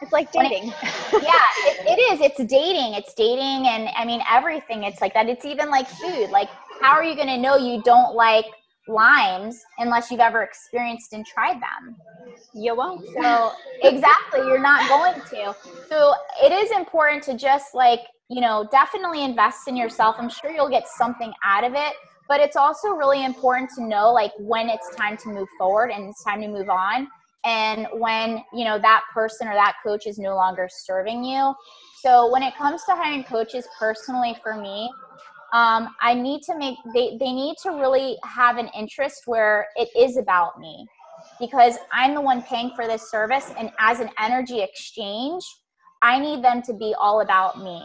[0.02, 0.70] it's like dating.
[0.70, 0.74] It,
[1.24, 2.22] yeah, it, it is.
[2.22, 2.94] It's dating.
[2.94, 4.84] It's dating, and I mean everything.
[4.84, 5.28] It's like that.
[5.28, 6.30] It's even like food.
[6.30, 6.50] Like,
[6.82, 8.46] how are you going to know you don't like
[8.88, 11.96] limes unless you've ever experienced and tried them?
[12.54, 13.06] You won't.
[13.22, 13.52] So
[13.84, 15.56] exactly, you're not going to.
[15.90, 20.16] So it is important to just like you know definitely invest in yourself.
[20.20, 21.94] I'm sure you'll get something out of it
[22.28, 26.10] but it's also really important to know like when it's time to move forward and
[26.10, 27.08] it's time to move on
[27.46, 31.54] and when you know that person or that coach is no longer serving you
[32.02, 34.90] so when it comes to hiring coaches personally for me
[35.54, 39.90] um, i need to make they, they need to really have an interest where it
[39.98, 40.86] is about me
[41.40, 45.44] because i'm the one paying for this service and as an energy exchange
[46.02, 47.82] i need them to be all about me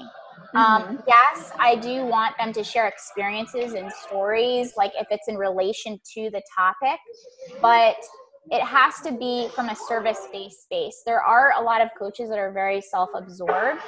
[0.55, 0.97] um, mm-hmm.
[1.07, 6.01] yes i do want them to share experiences and stories like if it's in relation
[6.15, 6.99] to the topic
[7.61, 7.97] but
[8.51, 11.03] it has to be from a service based space.
[11.05, 13.81] There are a lot of coaches that are very self absorbed,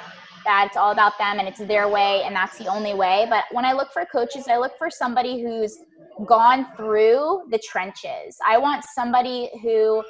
[0.45, 3.25] that it's all about them and it's their way and that's the only way.
[3.29, 5.77] But when I look for coaches, I look for somebody who's
[6.25, 8.37] gone through the trenches.
[8.45, 10.03] I want somebody who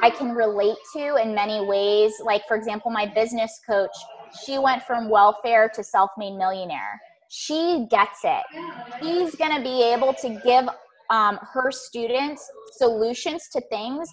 [0.00, 2.12] I can relate to in many ways.
[2.24, 3.90] Like, for example, my business coach,
[4.44, 7.00] she went from welfare to self-made millionaire
[7.34, 8.42] she gets it
[9.00, 10.68] she's going to be able to give
[11.12, 12.42] um, her students
[12.72, 14.08] solutions to things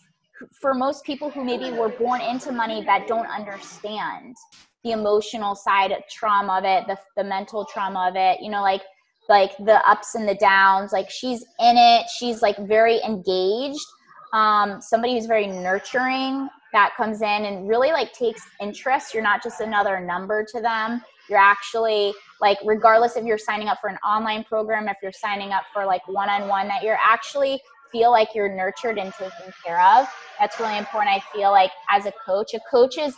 [0.62, 4.36] for most people who maybe were born into money that don't understand
[4.84, 8.84] the emotional side trauma of it the, the mental trauma of it you know like
[9.30, 13.86] like the ups and the downs like she's in it she's like very engaged.
[14.34, 19.14] Um, somebody who's very nurturing that comes in and really like takes interest.
[19.14, 21.02] You're not just another number to them.
[21.30, 25.52] You're actually like regardless if you're signing up for an online program if you're signing
[25.52, 27.60] up for like one-on-one that you're actually
[27.92, 30.08] feel like you're nurtured and taken care of
[30.40, 32.54] that's really important i feel like as a coach.
[32.54, 33.16] A coach is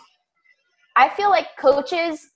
[0.95, 2.31] i feel like coaches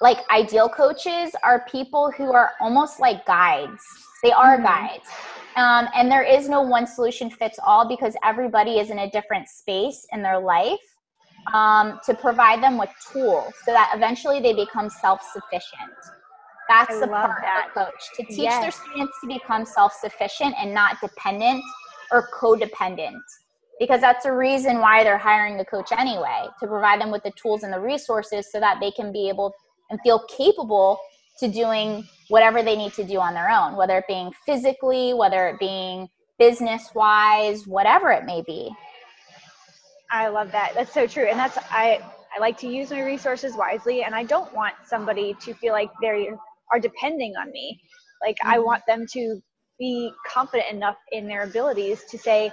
[0.00, 3.82] like ideal coaches are people who are almost like guides.
[4.22, 4.66] They are mm-hmm.
[4.66, 5.08] guides.
[5.56, 9.48] Um, and there is no one solution fits all because everybody is in a different
[9.48, 10.95] space in their life
[11.54, 15.94] um, to provide them with tools so that eventually they become self-sufficient
[16.68, 17.68] that's I the part that.
[17.68, 18.60] of the coach to teach yes.
[18.60, 21.62] their students to become self-sufficient and not dependent
[22.12, 23.20] or codependent
[23.78, 27.32] because that's the reason why they're hiring the coach anyway to provide them with the
[27.32, 29.52] tools and the resources so that they can be able
[29.90, 30.98] and feel capable
[31.38, 35.48] to doing whatever they need to do on their own whether it being physically whether
[35.48, 38.70] it being business wise whatever it may be
[40.10, 42.00] i love that that's so true and that's i
[42.34, 45.90] i like to use my resources wisely and i don't want somebody to feel like
[46.00, 46.30] they
[46.72, 47.80] are depending on me
[48.24, 48.54] like mm-hmm.
[48.54, 49.40] i want them to
[49.78, 52.50] be confident enough in their abilities to say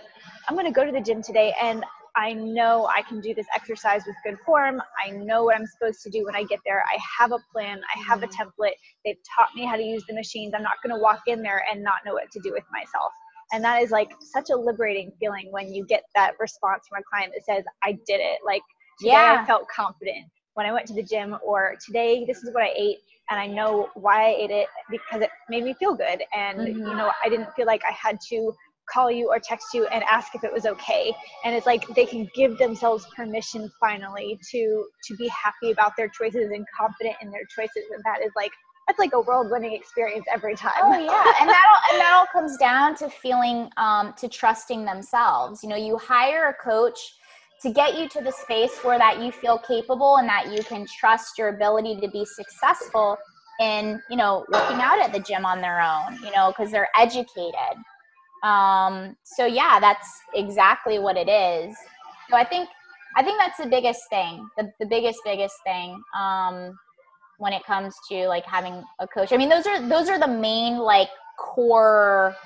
[0.48, 1.84] i'm going to go to the gym today and
[2.16, 4.82] I know I can do this exercise with good form.
[5.04, 6.84] I know what I'm supposed to do when I get there.
[6.84, 7.82] I have a plan.
[7.96, 8.50] I have a mm-hmm.
[8.50, 8.76] template.
[9.04, 10.54] They've taught me how to use the machines.
[10.56, 13.12] I'm not going to walk in there and not know what to do with myself.
[13.54, 17.04] And that is like such a liberating feeling when you get that response from a
[17.10, 18.40] client that says, I did it.
[18.46, 18.64] Like
[19.00, 19.40] today yeah.
[19.42, 20.26] I felt confident
[20.56, 22.98] when I went to the gym, or today this is what I ate
[23.30, 26.22] and I know why I ate it because it made me feel good.
[26.36, 26.80] And, mm-hmm.
[26.80, 28.54] you know, I didn't feel like I had to
[28.92, 31.14] call you or text you and ask if it was okay
[31.46, 36.10] and it's like they can give themselves permission finally to to be happy about their
[36.10, 38.52] choices and confident in their choices and that is like
[38.88, 40.74] that's like a world winning experience every time.
[40.82, 41.34] Oh yeah.
[41.42, 45.64] And that all and that all comes down to feeling um to trusting themselves.
[45.64, 47.00] You know you hire a coach
[47.62, 50.86] to get you to the space where that you feel capable and that you can
[51.00, 53.18] trust your ability to be successful
[53.62, 56.90] in you know working out at the gym on their own you know because they're
[56.98, 57.78] educated.
[58.44, 61.76] Um, so yeah, that's exactly what it is.
[62.30, 62.68] So I think
[63.16, 66.02] I think that's the biggest thing, the, the biggest biggest thing.
[66.18, 66.78] Um,
[67.44, 69.34] when it comes to like having a coach.
[69.34, 72.38] I mean, those are those are the main like core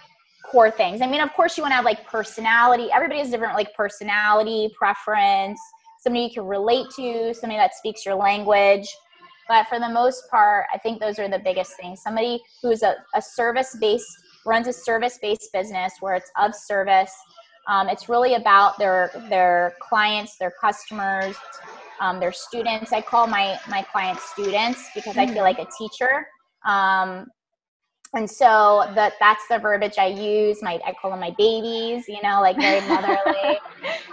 [0.44, 1.02] core things.
[1.02, 2.90] I mean, of course, you want to have like personality.
[2.92, 5.60] Everybody has different like personality, preference.
[6.00, 8.88] Somebody you can relate to, somebody that speaks your language.
[9.48, 12.02] But for the most part, I think those are the biggest things.
[12.02, 14.12] Somebody who's a, a service based
[14.48, 17.14] runs a service-based business where it's of service.
[17.68, 21.36] Um, it's really about their their clients, their customers,
[22.00, 22.94] um, their students.
[22.94, 25.32] I call my my clients students because mm-hmm.
[25.32, 26.28] I feel like a teacher.
[26.66, 27.28] Um,
[28.14, 30.62] and so that that's the verbiage I use.
[30.62, 32.06] My I call them my babies.
[32.08, 33.60] You know, like very motherly.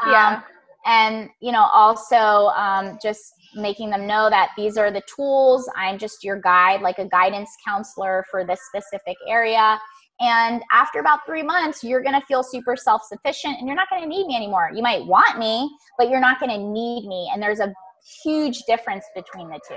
[0.06, 0.36] yeah.
[0.36, 0.42] Um,
[0.86, 5.68] and you know, also um, just making them know that these are the tools.
[5.76, 9.78] I'm just your guide, like a guidance counselor for this specific area.
[10.20, 13.90] And after about three months, you're going to feel super self sufficient and you're not
[13.90, 14.70] going to need me anymore.
[14.74, 17.30] You might want me, but you're not going to need me.
[17.32, 17.72] And there's a
[18.22, 19.74] huge difference between the two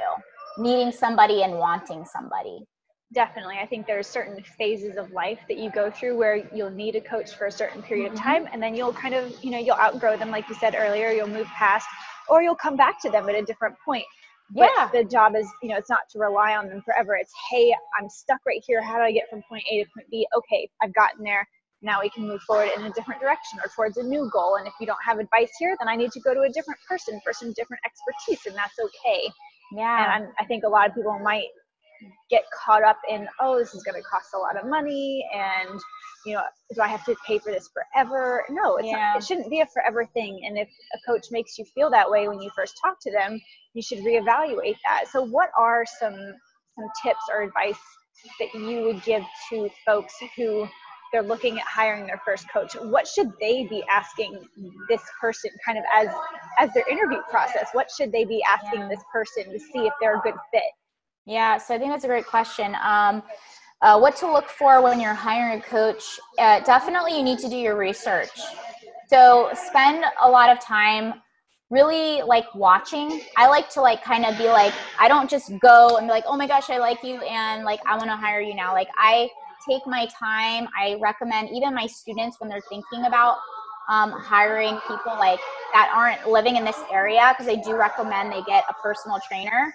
[0.59, 2.65] needing somebody and wanting somebody.
[3.13, 3.57] Definitely.
[3.61, 7.01] I think there's certain phases of life that you go through where you'll need a
[7.01, 8.17] coach for a certain period mm-hmm.
[8.17, 10.75] of time and then you'll kind of, you know, you'll outgrow them like you said
[10.77, 11.87] earlier, you'll move past
[12.27, 14.03] or you'll come back to them at a different point
[14.53, 14.89] yeah.
[14.93, 17.15] the job is you know it's not to rely on them forever.
[17.15, 18.81] It's hey i'm stuck right here.
[18.81, 20.27] How do i get from point a to point b?
[20.35, 21.47] Okay i've gotten there.
[21.81, 24.55] Now we can move forward in a different direction or towards a new goal.
[24.55, 26.79] And if you don't have advice here then i need to go to a different
[26.87, 29.29] person for some different expertise and that's okay.
[29.73, 30.15] Yeah.
[30.15, 31.47] And I'm, i think a lot of people might
[32.29, 35.79] get caught up in oh this is going to cost a lot of money and
[36.25, 36.41] you know
[36.73, 38.43] do i have to pay for this forever?
[38.49, 39.13] No it's yeah.
[39.13, 40.41] not, it shouldn't be a forever thing.
[40.45, 43.39] And if a coach makes you feel that way when you first talk to them
[43.73, 45.05] you should reevaluate that.
[45.11, 46.15] So what are some
[46.77, 47.79] some tips or advice
[48.39, 50.67] that you would give to folks who
[51.11, 52.73] they're looking at hiring their first coach?
[52.73, 54.43] What should they be asking
[54.89, 56.07] this person kind of as
[56.59, 57.69] as their interview process?
[57.73, 58.89] What should they be asking yeah.
[58.89, 60.63] this person to see if they're a good fit
[61.27, 62.75] yeah, so I think that's a great question.
[62.81, 63.21] Um,
[63.81, 66.19] uh, what to look for when you're hiring a coach?
[66.39, 68.31] Uh, definitely, you need to do your research.
[69.09, 71.21] So spend a lot of time
[71.69, 73.21] really like watching.
[73.35, 76.23] I like to like kind of be like, I don't just go and be like,
[76.27, 78.73] oh my gosh, I like you and like I want to hire you now.
[78.73, 79.29] Like I
[79.69, 80.67] take my time.
[80.79, 83.37] I recommend even my students when they're thinking about
[83.89, 85.39] um, hiring people like
[85.73, 89.73] that aren't living in this area because I do recommend they get a personal trainer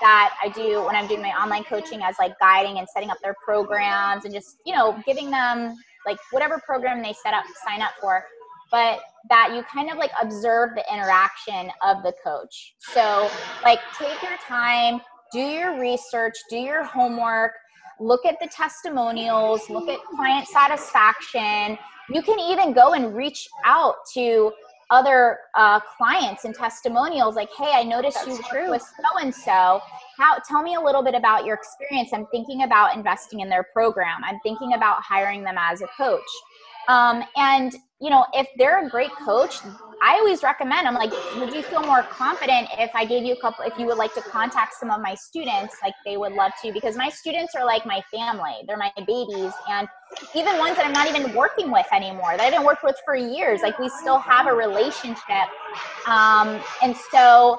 [0.00, 3.18] that I do when I'm doing my online coaching as like guiding and setting up
[3.22, 5.76] their programs and just you know giving them
[6.06, 8.24] like whatever program they set up sign up for
[8.70, 12.74] but that you kind of like observe the interaction of the coach.
[12.78, 13.30] So,
[13.64, 15.00] like, take your time,
[15.32, 17.52] do your research, do your homework,
[18.00, 21.78] look at the testimonials, look at client satisfaction.
[22.10, 24.52] You can even go and reach out to
[24.90, 29.34] other uh, clients and testimonials like hey i noticed That's you work with so and
[29.34, 29.80] so
[30.18, 32.10] how tell me a little bit about your experience.
[32.12, 34.20] I'm thinking about investing in their program.
[34.24, 36.20] I'm thinking about hiring them as a coach.
[36.88, 39.58] Um, and you know, if they're a great coach,
[40.02, 40.86] I always recommend.
[40.86, 43.64] I'm like, would you feel more confident if I gave you a couple?
[43.64, 46.72] If you would like to contact some of my students, like they would love to,
[46.72, 48.54] because my students are like my family.
[48.66, 49.88] They're my babies, and
[50.36, 53.16] even ones that I'm not even working with anymore, that I haven't worked with for
[53.16, 53.62] years.
[53.62, 55.48] Like we still have a relationship,
[56.06, 57.58] um, and so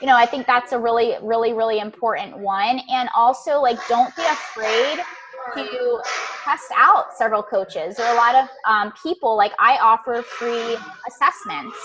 [0.00, 2.80] you know, I think that's a really, really, really important one.
[2.88, 5.00] And also, like, don't be afraid
[5.54, 6.00] to
[6.44, 7.96] test out several coaches.
[7.96, 10.76] There are a lot of um, people, like I offer free
[11.06, 11.76] assessments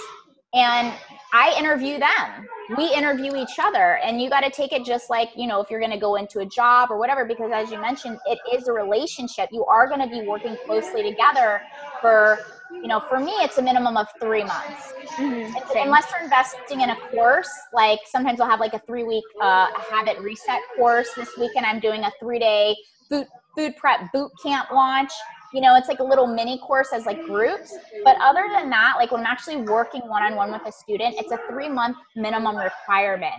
[0.54, 0.94] and
[1.34, 2.48] I interview them.
[2.78, 5.70] We interview each other, and you got to take it just like, you know, if
[5.70, 8.68] you're going to go into a job or whatever, because as you mentioned, it is
[8.68, 9.50] a relationship.
[9.52, 11.62] You are going to be working closely together
[12.02, 12.40] for,
[12.72, 14.94] you know, for me, it's a minimum of three months.
[15.18, 15.56] Mm-hmm.
[15.76, 19.68] Unless you're investing in a course, like sometimes I'll have like a three week uh,
[19.92, 21.10] habit reset course.
[21.16, 22.76] This weekend, I'm doing a three day
[23.10, 25.12] food food prep boot camp launch.
[25.54, 27.76] You know it's like a little mini course as like groups.
[28.04, 31.40] But other than that like when i'm actually working one-on-one with a student it's a
[31.50, 33.34] three month minimum requirement.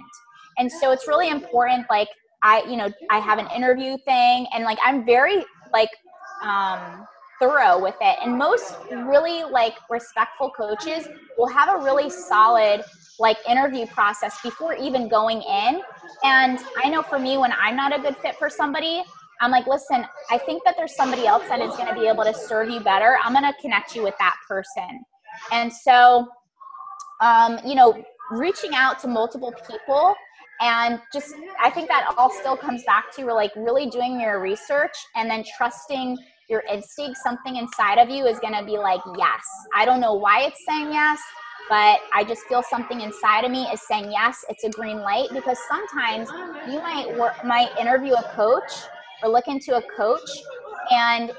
[0.58, 2.08] And so it's really important like
[2.42, 5.90] i you know i have an interview thing and like i'm very like
[6.42, 7.06] um
[7.40, 8.16] thorough with it.
[8.22, 12.84] And most really like respectful coaches will have a really solid
[13.18, 15.82] like interview process before even going in.
[16.22, 19.02] And i know for me when i'm not a good fit for somebody
[19.40, 22.24] I'm like, listen, I think that there's somebody else that is going to be able
[22.24, 23.18] to serve you better.
[23.22, 25.04] I'm going to connect you with that person.
[25.52, 26.28] And so,
[27.20, 30.14] um, you know, reaching out to multiple people
[30.60, 34.96] and just, I think that all still comes back to like really doing your research
[35.16, 36.16] and then trusting
[36.48, 37.18] your instinct.
[37.18, 39.42] Something inside of you is going to be like, yes.
[39.74, 41.20] I don't know why it's saying yes
[41.68, 45.28] but I just feel something inside of me is saying yes, it's a green light
[45.32, 46.28] because sometimes
[46.70, 48.70] you might work, might interview a coach
[49.22, 50.30] or look into a coach
[50.90, 51.32] and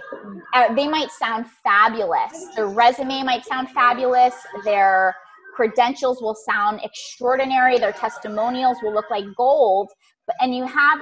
[0.54, 2.48] uh, they might sound fabulous.
[2.56, 4.34] Their resume might sound fabulous.
[4.64, 5.16] Their
[5.56, 7.78] credentials will sound extraordinary.
[7.78, 9.90] Their testimonials will look like gold.
[10.28, 11.00] But, and you have,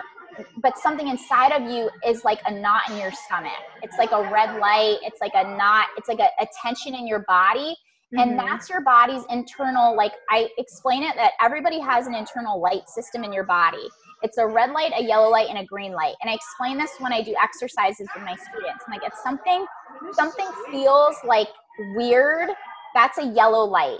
[0.61, 3.51] but something inside of you is like a knot in your stomach.
[3.81, 4.97] It's like a red light.
[5.01, 5.87] It's like a knot.
[5.97, 7.75] It's like a, a tension in your body.
[8.15, 8.45] And mm-hmm.
[8.45, 13.23] that's your body's internal, like I explain it that everybody has an internal light system
[13.23, 13.89] in your body.
[14.23, 16.15] It's a red light, a yellow light, and a green light.
[16.21, 18.85] And I explain this when I do exercises with my students.
[18.87, 19.65] I'm like, if something
[20.13, 21.47] something feels like
[21.95, 22.49] weird,
[22.93, 23.99] that's a yellow light.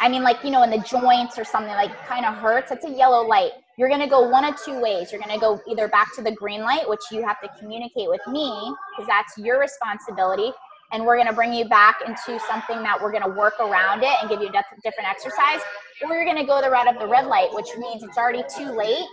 [0.00, 2.84] I mean, like, you know, in the joints or something like kind of hurts, it's
[2.84, 3.50] a yellow light.
[3.76, 5.10] You're going to go one of two ways.
[5.10, 8.08] You're going to go either back to the green light, which you have to communicate
[8.08, 10.52] with me because that's your responsibility.
[10.92, 14.02] And we're going to bring you back into something that we're going to work around
[14.02, 15.60] it and give you a different exercise.
[16.02, 18.42] Or you're going to go the route of the red light, which means it's already
[18.56, 19.04] too late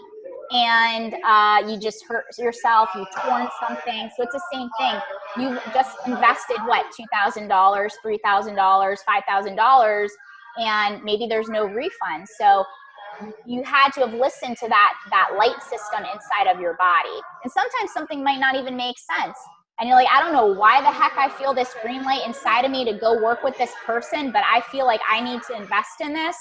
[0.51, 4.09] and uh, you just hurt yourself, you torn something.
[4.15, 4.99] So it's the same thing.
[5.37, 10.11] You just invested what two thousand dollars, three thousand dollars, five thousand dollars,
[10.57, 12.27] and maybe there's no refund.
[12.39, 12.63] So
[13.45, 17.17] you had to have listened to that that light system inside of your body.
[17.43, 19.37] And sometimes something might not even make sense.
[19.79, 22.63] And you're like, I don't know why the heck I feel this green light inside
[22.63, 25.55] of me to go work with this person, but I feel like I need to
[25.55, 26.37] invest in this.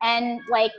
[0.00, 0.72] And like,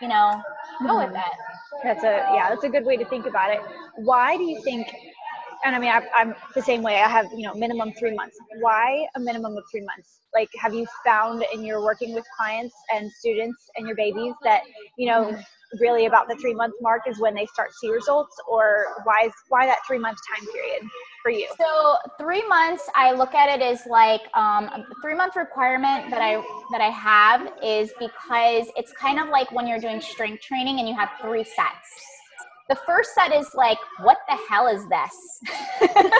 [0.00, 0.42] you know,
[0.86, 1.34] go with that.
[1.82, 3.60] That's a yeah, that's a good way to think about it.
[3.96, 4.88] Why do you think?
[5.64, 6.96] And I mean, I, I'm the same way.
[6.96, 8.36] I have you know minimum three months.
[8.60, 10.20] Why a minimum of three months?
[10.34, 14.62] Like, have you found in your working with clients and students and your babies that
[14.96, 15.40] you know mm-hmm
[15.78, 19.32] really about the three month mark is when they start see results or why is
[19.48, 20.82] why that three month time period
[21.22, 21.46] for you?
[21.58, 24.68] So three months i look at it as like um,
[25.02, 26.42] three month requirement that i
[26.72, 30.88] that i have is because it's kind of like when you're doing strength training and
[30.88, 32.19] you have three sets
[32.70, 35.40] the first set is like, what the hell is this?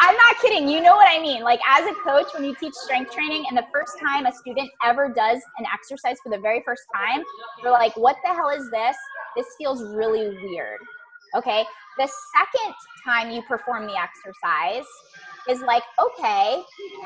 [0.00, 0.66] I'm not kidding.
[0.66, 1.42] You know what I mean.
[1.42, 4.70] Like, as a coach, when you teach strength training, and the first time a student
[4.82, 7.22] ever does an exercise for the very first time,
[7.62, 8.96] they're like, what the hell is this?
[9.36, 10.78] This feels really weird.
[11.36, 11.62] Okay.
[11.98, 14.86] The second time you perform the exercise
[15.46, 16.62] is like, okay,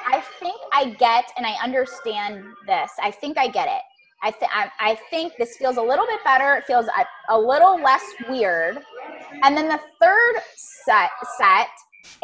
[0.07, 2.93] I think I get and I understand this.
[3.03, 3.83] I think I get it.
[4.27, 6.55] I, th- I, I think this feels a little bit better.
[6.57, 8.81] It feels a, a little less weird.
[9.45, 11.69] And then the third set set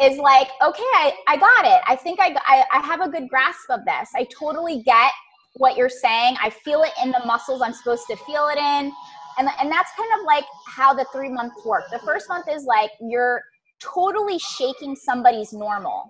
[0.01, 1.81] is like, okay, I, I got it.
[1.87, 4.09] I think I, I, I have a good grasp of this.
[4.17, 5.13] I totally get
[5.53, 6.35] what you're saying.
[6.43, 8.91] I feel it in the muscles I'm supposed to feel it in.
[9.37, 11.83] And, and that's kind of like how the three months work.
[11.89, 13.41] The first month is like you're
[13.79, 16.09] totally shaking somebody's normal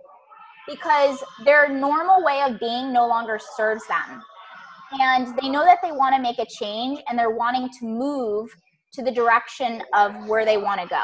[0.68, 4.24] because their normal way of being no longer serves them
[5.00, 8.50] and they know that they want to make a change and they're wanting to move
[8.94, 11.04] to the direction of where they want to go.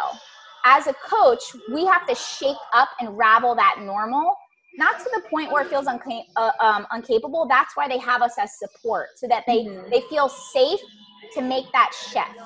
[0.66, 1.42] As a coach,
[1.74, 4.36] we have to shake up and ravel that normal,
[4.76, 7.48] not to the point where it feels unca- uh, um, uncapable.
[7.48, 9.90] That's why they have us as support, so that they mm-hmm.
[9.90, 10.80] they feel safe
[11.36, 12.38] to make that shift.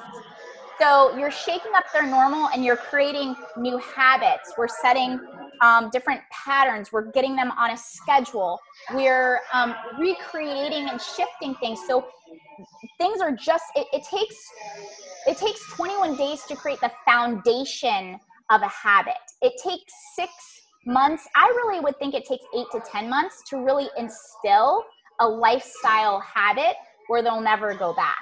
[0.79, 4.53] So you're shaking up their normal and you're creating new habits.
[4.57, 5.19] We're setting
[5.61, 6.91] um, different patterns.
[6.91, 8.59] We're getting them on a schedule.
[8.93, 11.79] We're um, recreating and shifting things.
[11.87, 12.05] So
[12.99, 13.65] things are just.
[13.75, 14.35] It, it takes
[15.25, 19.13] it takes 21 days to create the foundation of a habit.
[19.41, 20.31] It takes six
[20.85, 21.27] months.
[21.35, 24.83] I really would think it takes eight to 10 months to really instill
[25.21, 26.75] a lifestyle habit
[27.07, 28.17] where they'll never go back.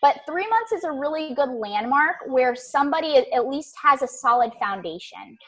[0.00, 4.52] But three months is a really good landmark where somebody at least has a solid
[4.60, 5.38] foundation.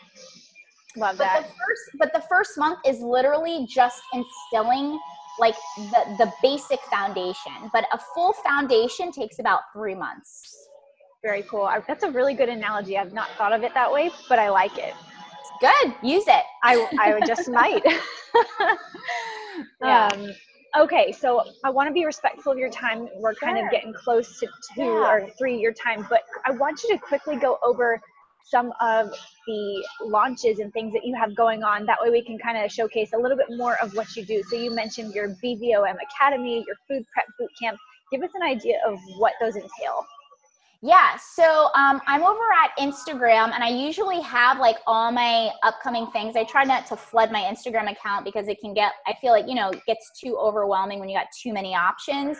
[0.97, 1.43] Love but that.
[1.43, 4.99] The first, but the first month is literally just instilling
[5.39, 7.53] like the, the basic foundation.
[7.73, 10.69] But a full foundation takes about three months.
[11.23, 11.63] Very cool.
[11.63, 12.97] I, that's a really good analogy.
[12.97, 14.95] I've not thought of it that way, but I like it.
[15.61, 15.95] Good.
[16.03, 16.45] Use it.
[16.63, 17.83] I, I just might.
[19.83, 20.09] yeah.
[20.13, 20.31] Um,
[20.79, 23.09] okay, so I want to be respectful of your time.
[23.17, 23.49] We're sure.
[23.49, 25.11] kind of getting close to two yeah.
[25.11, 28.01] or three your time, but I want you to quickly go over
[28.51, 29.11] some of
[29.47, 31.87] the launches and things that you have going on.
[31.87, 34.43] That way we can kind of showcase a little bit more of what you do.
[34.49, 37.79] So you mentioned your BVOM Academy, your food prep boot camp.
[38.11, 40.07] Give us an idea of what those entail.
[40.81, 46.07] Yeah, so um, I'm over at Instagram and I usually have like all my upcoming
[46.13, 46.37] things.
[46.37, 49.49] I try not to flood my Instagram account because it can get, I feel like,
[49.49, 52.39] you know, it gets too overwhelming when you got too many options.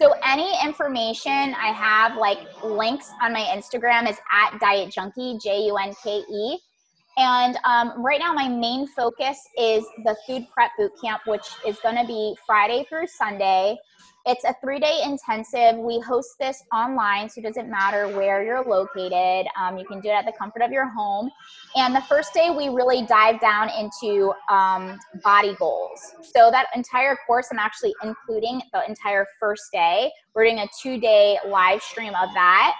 [0.00, 5.64] So any information I have, like links on my Instagram, is at Diet Junkie, J
[5.66, 6.58] U N K E.
[7.18, 11.76] And um, right now, my main focus is the food prep boot camp, which is
[11.80, 13.76] going to be Friday through Sunday.
[14.24, 15.76] It's a three day intensive.
[15.78, 19.48] We host this online, so it doesn't matter where you're located.
[19.60, 21.28] Um, you can do it at the comfort of your home.
[21.74, 26.14] And the first day, we really dive down into um, body goals.
[26.22, 30.12] So, that entire course, I'm actually including the entire first day.
[30.34, 32.76] We're doing a two day live stream of that.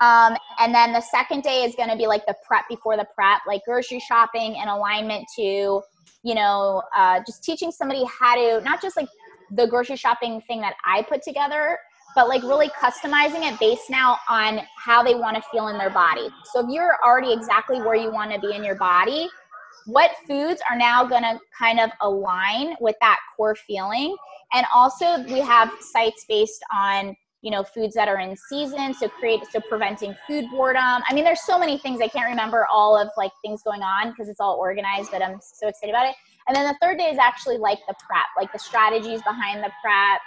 [0.00, 3.06] Um, and then the second day is going to be like the prep before the
[3.14, 5.80] prep, like grocery shopping and alignment to,
[6.22, 9.08] you know, uh, just teaching somebody how to not just like
[9.52, 11.78] the grocery shopping thing that I put together,
[12.14, 15.90] but like really customizing it based now on how they want to feel in their
[15.90, 16.28] body.
[16.52, 19.28] So if you're already exactly where you want to be in your body,
[19.86, 24.16] what foods are now going to kind of align with that core feeling?
[24.52, 29.08] And also we have sites based on you know foods that are in season so
[29.08, 31.02] create so preventing food boredom.
[31.08, 34.10] I mean there's so many things i can't remember all of like things going on
[34.10, 36.16] because it's all organized but i'm so excited about it.
[36.46, 39.70] And then the third day is actually like the prep, like the strategies behind the
[39.82, 40.20] prep,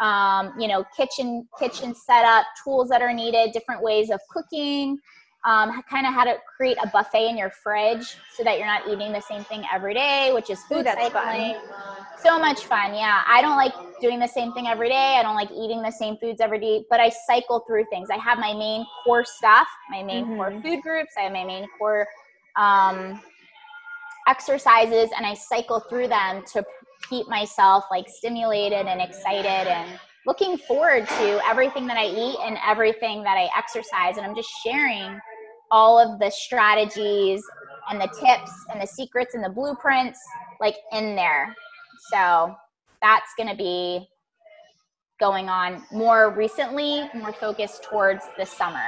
[0.00, 4.98] um, you know, kitchen kitchen setup, tools that are needed, different ways of cooking,
[5.46, 8.82] um, kind of how to create a buffet in your fridge so that you're not
[8.88, 11.54] eating the same thing every day, which is food Ooh, cycling.
[11.54, 12.06] Fun.
[12.20, 13.22] So much fun, yeah.
[13.28, 15.16] I don't like doing the same thing every day.
[15.18, 18.08] I don't like eating the same foods every day, but I cycle through things.
[18.10, 20.36] I have my main core stuff, my main mm-hmm.
[20.36, 21.12] core food groups.
[21.16, 22.08] I have my main core
[22.56, 23.20] um,
[24.26, 26.64] exercises and I cycle through them to
[27.08, 32.58] keep myself like stimulated and excited and looking forward to everything that I eat and
[32.66, 34.16] everything that I exercise.
[34.16, 35.20] And I'm just sharing
[35.70, 37.42] all of the strategies
[37.90, 40.18] and the tips and the secrets and the blueprints
[40.60, 41.54] like in there.
[42.12, 42.54] So
[43.02, 44.08] that's going to be
[45.18, 48.84] going on more recently, more focused towards the summer.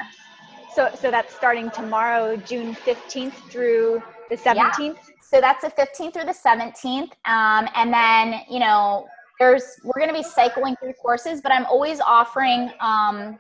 [0.75, 4.79] So, so that's starting tomorrow, June 15th through the 17th?
[4.79, 4.95] Yeah.
[5.23, 7.13] So that's the 15th through the 17th.
[7.25, 9.07] Um, and then, you know,
[9.39, 13.39] there's, we're going to be cycling through courses, but I'm always offering, um,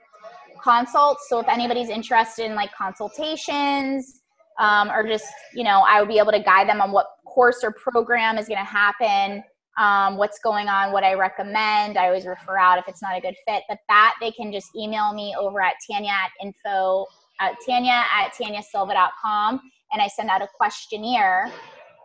[0.62, 1.26] consults.
[1.28, 4.20] So if anybody's interested in like consultations
[4.58, 7.62] um, or just, you know, I would be able to guide them on what course
[7.62, 9.42] or program is going to happen,
[9.78, 11.96] um, what's going on, what I recommend.
[11.96, 13.62] I always refer out if it's not a good fit.
[13.68, 17.06] But that they can just email me over at Tanya at info
[17.40, 19.60] at Tanya at tanyasilva.com
[19.92, 21.50] and I send out a questionnaire.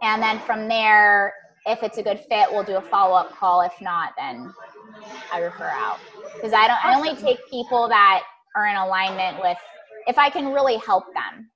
[0.01, 1.33] And then from there,
[1.65, 3.61] if it's a good fit, we'll do a follow up call.
[3.61, 4.53] If not, then
[5.31, 5.99] I refer out
[6.35, 6.85] because I don't.
[6.85, 8.23] I only take people that
[8.55, 9.57] are in alignment with
[10.07, 11.49] if I can really help them.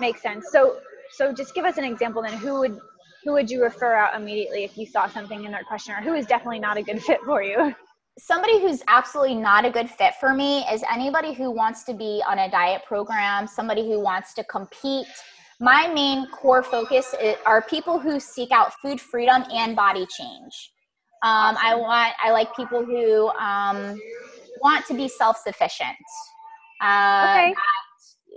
[0.00, 0.46] Makes sense.
[0.50, 0.78] So,
[1.12, 2.34] so just give us an example then.
[2.34, 2.78] Who would
[3.24, 6.00] who would you refer out immediately if you saw something in their questionnaire?
[6.00, 7.74] Who is definitely not a good fit for you?
[8.18, 12.22] Somebody who's absolutely not a good fit for me is anybody who wants to be
[12.26, 15.08] on a diet program, somebody who wants to compete.
[15.58, 20.72] My main core focus are people who seek out food freedom and body change.
[21.24, 24.00] Um, I want, I like people who um,
[24.62, 25.96] want to be self sufficient.
[26.82, 27.54] Uh, okay.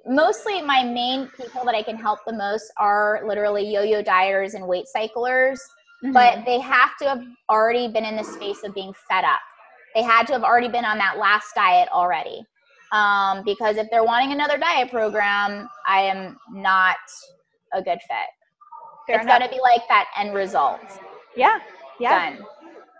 [0.05, 4.53] Mostly, my main people that I can help the most are literally yo yo dieters
[4.53, 5.59] and weight cyclers,
[6.03, 6.13] mm-hmm.
[6.13, 9.39] but they have to have already been in the space of being fed up.
[9.95, 12.43] They had to have already been on that last diet already.
[12.91, 16.97] Um, because if they're wanting another diet program, I am not
[17.73, 18.29] a good fit.
[19.07, 20.81] Fair it's got to be like that end result.
[21.35, 21.59] Yeah.
[21.99, 22.31] Yeah.
[22.31, 22.45] Done.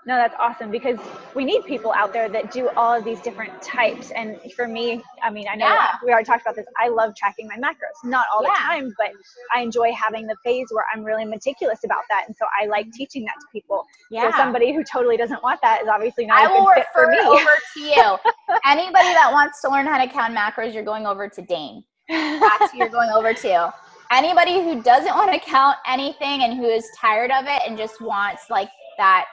[0.10, 0.97] No, that's awesome because
[1.36, 4.10] we need people out there that do all of these different types.
[4.10, 5.97] And for me, I mean, I know yeah.
[6.03, 6.66] we already talked about this.
[6.82, 8.49] I love tracking my macros, not all yeah.
[8.49, 9.12] the time, but
[9.53, 12.24] I enjoy having the phase where I'm really meticulous about that.
[12.26, 13.86] And so I like teaching that to people.
[14.10, 14.32] Yeah.
[14.32, 17.05] So somebody who totally doesn't want that is obviously not I a good fit for
[17.05, 17.20] me.
[17.20, 17.45] Over
[17.76, 18.18] to you.
[18.66, 21.84] Anybody that wants to learn how to count macros, you're going over to Dane.
[22.10, 23.72] That's who you're going over to
[24.12, 28.01] anybody who doesn't want to count anything and who is tired of it and just
[28.01, 29.26] wants like that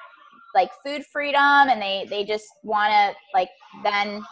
[0.57, 3.51] like food freedom and they they just want to like
[3.85, 4.23] then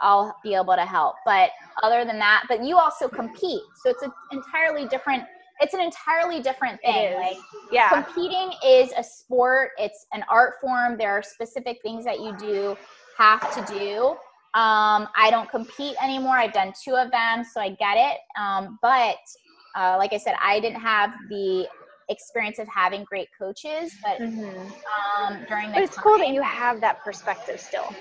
[0.00, 1.14] I'll be able to help.
[1.24, 1.50] But
[1.82, 3.62] other than that, but you also compete.
[3.82, 5.22] So it's an entirely different
[5.60, 7.14] it's an entirely different thing.
[7.14, 7.36] Like
[7.70, 7.88] yeah.
[7.88, 10.98] competing is a sport, it's an art form.
[10.98, 12.76] There are specific things that you do
[13.16, 14.16] have to do.
[14.58, 16.36] Um, I don't compete anymore.
[16.36, 18.18] I've done two of them, so I get it.
[18.40, 19.16] Um, but
[19.76, 21.66] uh, like I said, I didn't have the
[22.08, 25.24] experience of having great coaches, but mm-hmm.
[25.24, 27.94] um, during the but it's time, cool that you have that perspective still.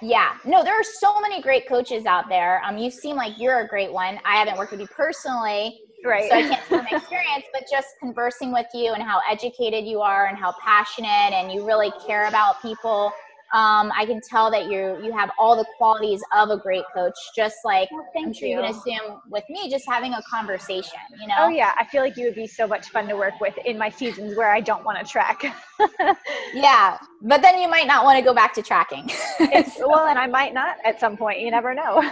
[0.00, 2.62] Yeah, no, there are so many great coaches out there.
[2.64, 4.18] Um, you seem like you're a great one.
[4.24, 6.28] I haven't worked with you personally, right?
[6.30, 10.00] So I can't speak from experience, but just conversing with you and how educated you
[10.00, 13.12] are and how passionate and you really care about people
[13.52, 17.14] um, I can tell that you you have all the qualities of a great coach.
[17.36, 18.56] Just like well, I'm sure you.
[18.56, 18.62] you.
[18.62, 20.98] can assume with me, just having a conversation.
[21.20, 21.34] You know?
[21.38, 23.78] Oh yeah, I feel like you would be so much fun to work with in
[23.78, 25.44] my seasons where I don't want to track.
[26.54, 29.08] yeah, but then you might not want to go back to tracking.
[29.08, 29.84] so.
[29.94, 31.40] Well, and I might not at some point.
[31.40, 32.02] You never know.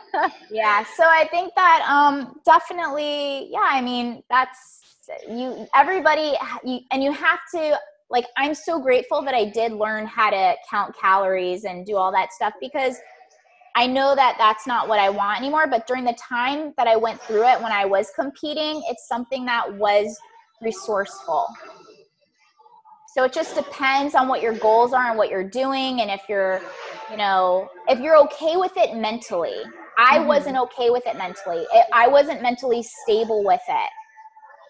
[0.50, 3.64] yeah, so I think that um, definitely, yeah.
[3.64, 4.80] I mean, that's
[5.28, 5.66] you.
[5.74, 6.34] Everybody,
[6.64, 7.78] you, and you have to
[8.10, 12.12] like i'm so grateful that i did learn how to count calories and do all
[12.12, 12.96] that stuff because
[13.76, 16.96] i know that that's not what i want anymore but during the time that i
[16.96, 20.18] went through it when i was competing it's something that was
[20.60, 21.46] resourceful.
[23.14, 26.22] So it just depends on what your goals are and what you're doing and if
[26.28, 26.60] you're
[27.10, 29.56] you know if you're okay with it mentally.
[30.00, 30.28] I mm-hmm.
[30.28, 31.64] wasn't okay with it mentally.
[31.72, 33.90] It, i wasn't mentally stable with it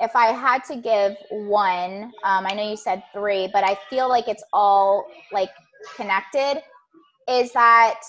[0.00, 4.08] if I had to give one, um, I know you said three, but I feel
[4.08, 5.50] like it's all like
[5.96, 6.62] connected,
[7.28, 8.00] is that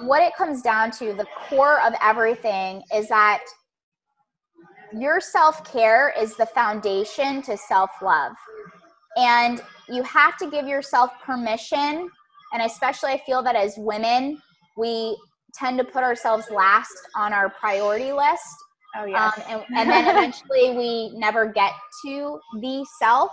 [0.00, 3.42] what it comes down to, the core of everything is that
[4.92, 8.32] your self care is the foundation to self love.
[9.16, 12.08] And you have to give yourself permission.
[12.52, 14.40] And especially, I feel that as women,
[14.76, 15.16] we
[15.54, 18.42] tend to put ourselves last on our priority list.
[18.96, 19.38] Oh yes.
[19.38, 21.72] Um, and, and then eventually we never get
[22.04, 23.30] to the self.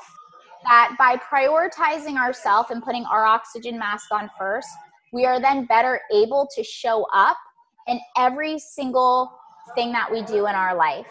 [0.63, 4.69] That by prioritizing ourselves and putting our oxygen mask on first,
[5.11, 7.37] we are then better able to show up
[7.87, 9.31] in every single
[9.75, 11.07] thing that we do in our life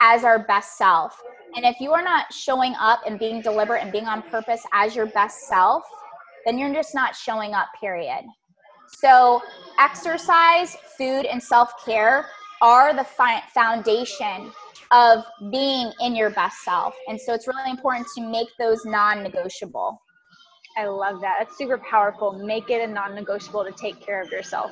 [0.00, 1.20] as our best self.
[1.56, 4.94] And if you are not showing up and being deliberate and being on purpose as
[4.94, 5.82] your best self,
[6.44, 8.24] then you're just not showing up, period.
[8.88, 9.42] So,
[9.78, 12.26] exercise, food, and self care
[12.62, 14.50] are the fi- foundation
[14.90, 16.94] of being in your best self.
[17.08, 20.00] And so, it's really important to make those non negotiable.
[20.78, 21.36] I love that.
[21.40, 22.32] That's super powerful.
[22.32, 24.70] Make it a non-negotiable to take care of yourself.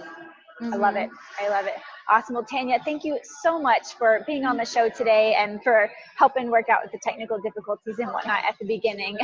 [0.61, 0.99] I love mm-hmm.
[0.99, 1.11] it.
[1.41, 1.75] I love it.
[2.09, 2.37] Awesome.
[2.37, 6.49] Well, Tanya, thank you so much for being on the show today and for helping
[6.49, 9.19] work out with the technical difficulties and whatnot at the beginning.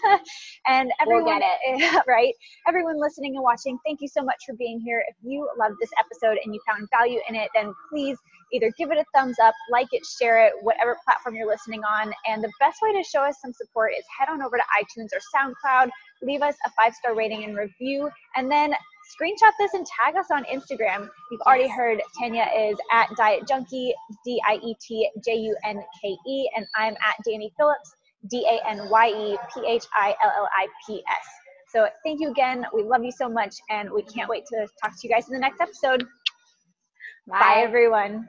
[0.66, 2.34] and We'll everyone, get right?
[2.68, 5.02] Everyone listening and watching, thank you so much for being here.
[5.08, 8.18] If you loved this episode and you found value in it, then please
[8.52, 12.12] either give it a thumbs up, like it, share it, whatever platform you're listening on.
[12.26, 15.08] And the best way to show us some support is head on over to iTunes
[15.12, 15.90] or SoundCloud,
[16.22, 18.74] leave us a five star rating and review, and then
[19.08, 21.08] screenshot this and tag us on Instagram.
[21.30, 23.94] You've already heard Tanya is at Diet Junkie,
[24.24, 27.94] D I E T J U N K E, and I'm at Danye Phillips,
[28.30, 31.26] D A N Y E P H I L L I P S.
[31.72, 32.64] So thank you again.
[32.72, 35.34] We love you so much, and we can't wait to talk to you guys in
[35.34, 36.06] the next episode.
[37.26, 38.28] Bye everyone.